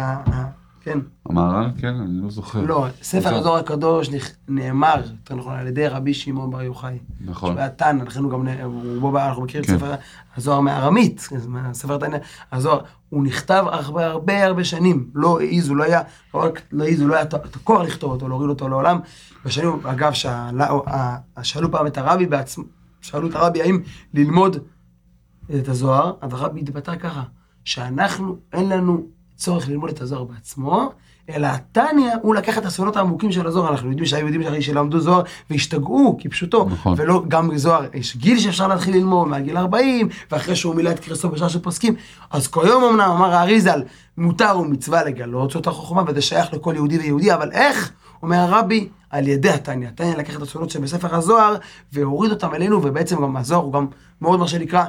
כן. 0.85 0.99
המהר"ל? 1.29 1.69
כן, 1.77 1.87
אני 1.95 2.21
לא 2.21 2.29
זוכר. 2.29 2.61
לא, 2.61 2.85
ספר 3.01 3.19
בסדר. 3.19 3.35
הזוהר 3.35 3.57
הקדוש 3.59 4.09
נאמר, 4.47 4.95
יותר 5.11 5.35
נכון, 5.35 5.55
על 5.55 5.67
ידי 5.67 5.87
רבי 5.87 6.13
שמעון 6.13 6.51
בר 6.51 6.61
יוחאי. 6.61 6.97
נכון. 7.25 7.49
שהוא 7.49 7.59
היה 7.59 7.93
לכן 8.05 8.23
הוא 8.23 8.31
גם, 8.31 8.47
הוא 8.63 9.01
בו, 9.11 9.17
אנחנו 9.19 9.43
מכירים 9.43 9.63
את 9.63 9.69
כן. 9.69 9.77
ספר 9.77 9.93
הזוהר 10.37 10.59
מארמית, 10.59 11.27
מה- 11.47 11.73
ספר 11.73 11.97
תנא, 11.97 12.17
הזוהר, 12.51 12.79
הוא 13.09 13.23
נכתב 13.23 13.65
הרבה 13.67 14.05
הרבה 14.05 14.45
הרבה 14.45 14.63
שנים, 14.63 15.09
לא 15.13 15.39
העזו, 15.41 15.75
לא 15.75 15.83
היה, 15.83 16.01
לא 16.33 16.43
רק 16.43 16.61
לא 16.71 16.83
העזו, 16.83 17.07
לא 17.07 17.13
היה 17.13 17.23
את 17.23 17.33
הכוח 17.33 17.81
לכתוב 17.81 18.11
אותו, 18.11 18.27
להוריד 18.27 18.49
אותו 18.49 18.67
לעולם. 18.69 18.99
בשנים, 19.45 19.79
אגב, 19.83 20.11
שאלו 21.43 21.71
פעם 21.71 21.87
את 21.87 21.97
הרבי 21.97 22.25
בעצמו, 22.25 22.63
שאלו 23.01 23.29
את 23.29 23.35
הרבי 23.35 23.61
האם 23.61 23.79
ללמוד 24.13 24.57
את 25.59 25.67
הזוהר, 25.69 26.13
אז 26.21 26.33
הרבי 26.33 26.61
התבטא 26.61 26.95
ככה, 26.95 27.23
שאנחנו, 27.63 28.37
אין 28.53 28.69
לנו 28.69 29.14
צורך 29.35 29.69
ללמוד 29.69 29.89
את 29.89 30.01
הזוהר 30.01 30.23
בעצמו, 30.23 30.91
אלא 31.29 31.47
התניא, 31.47 32.11
הוא 32.21 32.35
לקח 32.35 32.57
את 32.57 32.65
הסודות 32.65 32.97
העמוקים 32.97 33.31
של 33.31 33.47
הזוהר, 33.47 33.71
אנחנו 33.71 33.89
יודעים 33.89 34.05
שהיו 34.05 34.43
שהרי 34.43 34.61
שלמדו 34.61 34.99
זוהר 34.99 35.21
והשתגעו 35.49 36.17
כפשוטו, 36.19 36.65
נכון. 36.71 36.93
ולא, 36.97 37.23
גם 37.27 37.57
זוהר, 37.57 37.85
יש 37.93 38.17
גיל 38.17 38.39
שאפשר 38.39 38.67
להתחיל 38.67 38.95
ללמוד, 38.95 39.27
מהגיל 39.27 39.57
40, 39.57 40.09
ואחרי 40.31 40.55
שהוא 40.55 40.75
מילא 40.75 40.89
את 40.89 40.99
קרסו 40.99 41.29
בשעה 41.29 41.49
שפוסקים, 41.49 41.95
אז 42.31 42.47
כל 42.47 42.63
יום 42.67 42.83
אמנם 42.83 43.11
אמר 43.11 43.33
האריזל, 43.33 43.83
מותר 44.17 44.57
ומצווה 44.59 45.03
לגלות 45.03 45.51
זאת 45.51 45.67
החוכמה, 45.67 46.03
וזה 46.07 46.21
שייך 46.21 46.53
לכל 46.53 46.73
יהודי 46.75 46.97
ויהודי, 46.97 47.33
אבל 47.33 47.51
איך? 47.51 47.91
אומר 48.23 48.37
הרבי, 48.37 48.89
על 49.09 49.27
ידי 49.27 49.49
התניא. 49.49 49.87
התניא 49.87 50.15
לקח 50.15 50.37
את 50.37 50.41
הסודות 50.41 50.69
שבספר 50.69 51.15
הזוהר, 51.15 51.55
והוריד 51.93 52.31
אותם 52.31 52.55
אלינו, 52.55 52.83
ובעצם 52.83 53.21
גם 53.21 53.37
הזוהר 53.37 53.61
הוא 53.61 53.73
גם 53.73 53.87
מאוד 54.21 54.39
מה 54.39 54.47
שנקרא, 54.47 54.85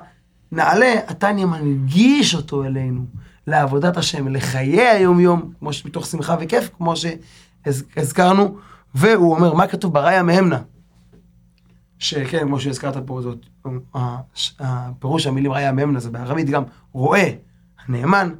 נעלה, 0.53 0.95
התניא 1.09 1.47
מנגיש 1.47 2.35
אותו 2.35 2.65
אלינו, 2.65 3.01
לעבודת 3.47 3.97
השם, 3.97 4.29
לחיי 4.29 4.81
היום-יום, 4.81 5.53
כמו 5.59 5.73
שמתוך 5.73 6.07
שמחה 6.07 6.37
וכיף, 6.41 6.71
כמו 6.77 6.95
שהזכרנו, 6.97 8.57
והוא 8.95 9.35
אומר, 9.35 9.55
מה 9.55 9.67
כתוב 9.67 9.93
בראיה 9.93 10.23
מהמנה? 10.23 10.63
שכן, 11.99 12.41
כמו 12.41 12.61
שהזכרת 12.61 12.97
פה, 13.07 13.23
זאת, 13.23 13.47
הפירוש 14.61 15.27
המילים 15.27 15.53
ראיה 15.53 15.73
מהמנה 15.73 16.01
זה 16.01 16.11
בערבית 16.11 16.51
גם 16.51 16.63
רואה, 16.93 17.31
הנאמן, 17.87 18.31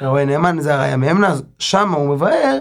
רואה 0.00 0.24
נאמן 0.24 0.60
זה 0.60 0.74
הראיה 0.74 0.96
מהמנה, 0.96 1.34
שם 1.58 1.92
הוא 1.92 2.14
מבאר, 2.14 2.58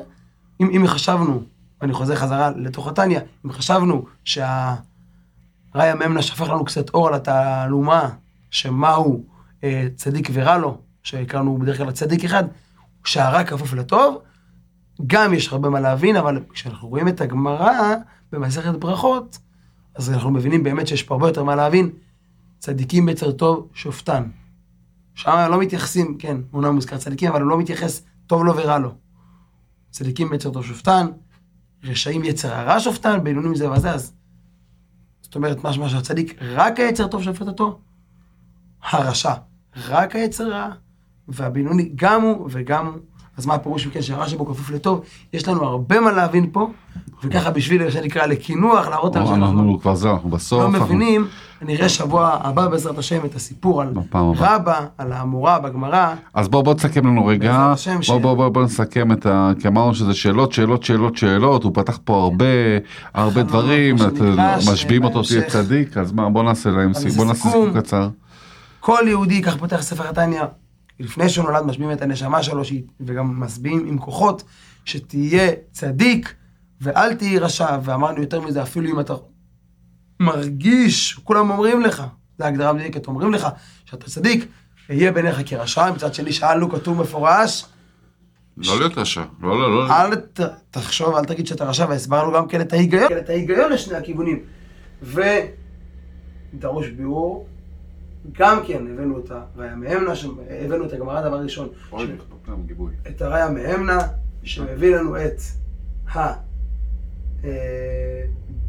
אם, 0.62 0.70
אם 0.70 0.88
חשבנו, 0.88 1.44
ואני 1.82 1.94
חוזר 1.94 2.16
חזרה 2.16 2.50
לתוך 2.56 2.88
התניא, 2.88 3.20
אם 3.46 3.52
חשבנו 3.52 4.06
שה... 4.24 4.76
ראיה 5.76 5.96
ממנה 5.96 6.22
שפך 6.22 6.50
לנו 6.50 6.66
קצת 6.66 6.90
אור 6.90 7.08
על 7.08 7.14
התעלומה, 7.14 8.10
שמהו 8.50 9.26
אה, 9.64 9.88
צדיק 9.96 10.30
ורע 10.34 10.58
לו, 10.58 10.78
שהכרנו 11.04 11.58
בדרך 11.58 11.78
כלל 11.78 11.92
צדיק 11.92 12.26
אחד, 12.26 12.44
שהרע 13.06 13.44
כפוף 13.44 13.74
לטוב, 13.74 14.22
גם 15.08 15.34
יש 15.34 15.48
הרבה 15.48 15.70
מה 15.70 15.80
להבין, 15.80 16.16
אבל 16.16 16.44
כשאנחנו 16.54 16.88
רואים 16.88 17.08
את 17.08 17.22
הגמרא, 17.22 17.96
במסכת 18.32 18.76
ברכות, 18.76 19.38
אז 19.96 20.10
אנחנו 20.10 20.32
מבינים 20.32 20.64
באמת 20.64 20.88
שיש 20.88 21.04
פה 21.04 21.14
הרבה 21.14 21.28
יותר 21.28 21.44
מה 21.44 21.56
להבין. 21.56 21.90
צדיקים 22.60 23.06
בצר 23.06 23.32
טוב 23.32 23.70
שופטן. 23.74 24.24
שם 25.16 25.48
לא 25.50 25.60
מתייחסים, 25.60 26.18
כן, 26.18 26.38
אומנם 26.54 26.76
מוזכר 26.76 26.98
צדיקים, 26.98 27.30
אבל 27.32 27.42
הוא 27.42 27.50
לא 27.50 27.58
מתייחס 27.58 28.04
טוב 28.28 28.44
לו 28.44 28.56
ורע 28.56 28.78
לו. 28.80 28.96
צדיקים 29.90 30.30
בצר 30.30 30.52
טוב 30.52 30.66
שופטן, 30.66 31.08
רשעים 31.84 32.24
יצר 32.24 32.54
הרע 32.54 32.80
שופטן, 32.80 33.24
בינונים 33.24 33.56
זה 33.56 33.72
וזה, 33.72 33.92
אז... 33.92 34.14
זאת 35.22 35.36
אומרת, 35.36 35.64
משמע 35.64 35.90
שהצדיק, 35.90 36.42
רק 36.42 36.80
היצר 36.80 37.08
טוב 37.08 37.24
שופט 37.24 37.48
אותו, 37.48 37.80
הרשע, 38.84 39.34
רק 39.76 40.16
היצר 40.16 40.52
רע, 40.52 40.74
והבינוני 41.28 41.90
גם 41.96 42.22
הוא 42.22 42.48
וגם 42.52 42.86
הוא. 42.86 42.94
אז 43.38 43.46
מה 43.46 43.54
הפירוש 43.54 43.88
מכן 43.88 44.02
שהרע 44.02 44.28
שבו 44.28 44.46
כפוף 44.46 44.70
לטוב? 44.72 45.02
יש 45.34 45.48
לנו 45.48 45.64
הרבה 45.64 46.00
מה 46.00 46.12
להבין 46.12 46.50
פה, 46.52 46.70
וככה 47.24 47.52
בשביל, 47.52 47.86
מה 47.86 47.92
שנקרא, 47.92 48.26
לקינוח, 48.26 48.88
להראות 48.88 49.16
לנו 49.16 49.28
שאנחנו 49.28 49.46
אנחנו 49.46 49.80
כבר 49.80 49.96
זהו, 49.96 50.14
אנחנו 50.14 50.30
בסוף. 50.30 50.62
לא 50.62 50.70
מבינים, 50.70 51.28
נראה 51.62 51.90
שבוע 51.90 52.38
הבא 52.44 52.68
בעזרת 52.68 52.98
השם 52.98 53.26
את 53.26 53.36
הסיפור 53.36 53.82
על. 53.82 53.94
רבא, 54.16 54.86
על 54.98 55.12
האמורה 55.12 55.60
בגמרא. 55.60 56.14
אז 56.34 56.48
בוא 56.48 56.62
בוא 56.62 56.74
תסכם 56.74 57.08
לנו 57.08 57.26
רגע, 57.26 57.52
בעזרת 57.52 57.74
השם 57.74 58.02
ש- 58.02 58.10
בוא 58.10 58.18
בוא 58.20 58.34
בוא 58.34 58.50
בוא 58.50 58.64
נסכם 58.64 59.12
את 59.12 59.26
ה... 59.26 59.52
כי 59.60 59.68
אמרנו 59.68 59.96
שזה 59.96 60.14
שאלות 60.14 60.52
שאלות 60.52 60.84
שאלות 60.84 61.18
שאלות, 61.18 61.64
הוא 61.64 61.72
פתח 61.76 62.00
פה 62.04 62.24
הרבה 62.24 62.46
הרבה 63.14 63.44
דברים, 63.44 63.96
משביעים 64.72 65.04
אותו 65.04 65.22
תהיה 65.22 65.42
צדיק, 65.50 65.98
אז 65.98 66.12
מה 66.12 66.30
בוא 66.30 66.44
נעשה 66.44 66.70
להם 66.70 66.88
נעשה. 66.90 67.10
סיכום 67.10 67.74
קצר. 67.80 68.10
כל 68.80 69.00
יהודי, 69.08 69.42
כך 69.42 69.58
פותח 69.58 69.82
ספר 69.82 70.10
התניא, 70.10 70.42
לפני 71.00 71.30
שהוא 71.30 71.46
נולד 71.46 71.66
משביעים 71.66 71.92
את 71.92 72.02
הנשמה 72.02 72.44
שלו, 72.44 72.62
וגם 73.00 73.40
משביעים 73.40 73.86
עם 73.88 73.98
כוחות, 73.98 74.44
שתהיה 74.86 75.52
צדיק 75.72 76.34
ואל 76.82 77.14
תהי 77.14 77.40
רשע, 77.40 77.78
ואמרנו 77.84 78.22
יותר 78.22 78.42
מזה, 78.42 78.62
אפילו 78.64 78.90
אם 78.90 79.00
אתה 79.00 79.14
מרגיש, 80.20 81.14
כולם 81.14 81.50
אומרים 81.50 81.82
לך, 81.82 82.04
זו 82.38 82.46
הגדרה 82.46 82.74
מדויקת, 82.74 83.08
אומרים 83.08 83.34
לך 83.34 83.48
שאתה 83.86 84.06
צדיק, 84.06 84.46
יהיה 84.90 85.12
בעיניך 85.12 85.42
כרשע, 85.46 85.92
מצד 85.92 86.14
שני 86.14 86.32
שאלנו, 86.34 86.70
כתוב 86.70 87.02
מפורש, 87.02 87.66
לא 88.58 88.80
להיות 88.80 88.98
רשע, 88.98 89.24
לא 89.42 89.60
לא 89.60 89.76
לא. 89.76 89.94
אל 89.94 90.16
ת, 90.16 90.40
תחשוב, 90.72 91.16
אל 91.16 91.26
תגיד 91.26 91.48
שאתה 91.48 91.66
רשע, 91.66 91.86
והסברנו 91.90 92.34
גם 92.34 92.48
כן 92.48 92.62
את 92.62 92.74
ההיגיון, 92.74 93.18
את 93.18 93.30
ההיגיון 93.30 93.72
לשני 93.72 93.98
הכיוונים. 93.98 94.40
ודרוש 95.02 96.88
ביאור, 96.88 97.48
גם 98.32 98.60
כן 98.68 98.88
הבאנו 98.94 99.20
את 99.20 99.32
הראיה 99.32 99.76
מאמנה, 99.76 100.16
ש- 100.16 100.26
הבאנו 100.50 100.86
את 100.86 100.94
הגמרא 100.94 101.22
דבר 101.22 101.40
ראשון. 101.40 101.70
את 103.08 103.22
הראיה 103.22 103.50
מאמנה, 103.50 104.00
שמביא 104.44 104.96
לנו 104.96 105.16
את 105.18 105.42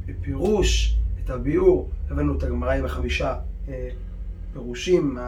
הפירוש, 0.09 0.97
את 1.25 1.31
הביאור, 1.31 1.91
הבאנו 2.11 2.39
את 2.39 2.43
הגמרא 2.43 2.73
עם 2.73 2.85
החמישה 2.85 3.37
אה, 3.69 3.89
פירושים, 4.53 5.19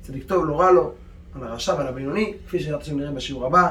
הצדיק 0.00 0.24
טוב, 0.28 0.44
לא 0.46 0.60
רע 0.60 0.70
לו, 0.72 0.92
על 1.34 1.44
הרשע 1.46 1.74
ועל 1.74 1.86
הבינוני, 1.86 2.34
כפי 2.46 2.60
שאנחנו 2.60 2.96
נראה 2.96 3.12
בשיעור 3.12 3.46
הבא. 3.46 3.70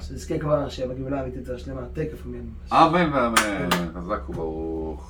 שנזכה 0.00 0.38
כבר 0.38 0.68
שיהיה 0.68 0.88
בגאולה 0.88 1.20
האמיתית 1.20 1.48
והשלמה, 1.48 1.80
תקף 1.92 2.26
ממנו. 2.26 2.50
אמן 2.72 3.10
ואמן, 3.12 3.68
חזק 3.94 4.28
וברוך. 4.30 5.02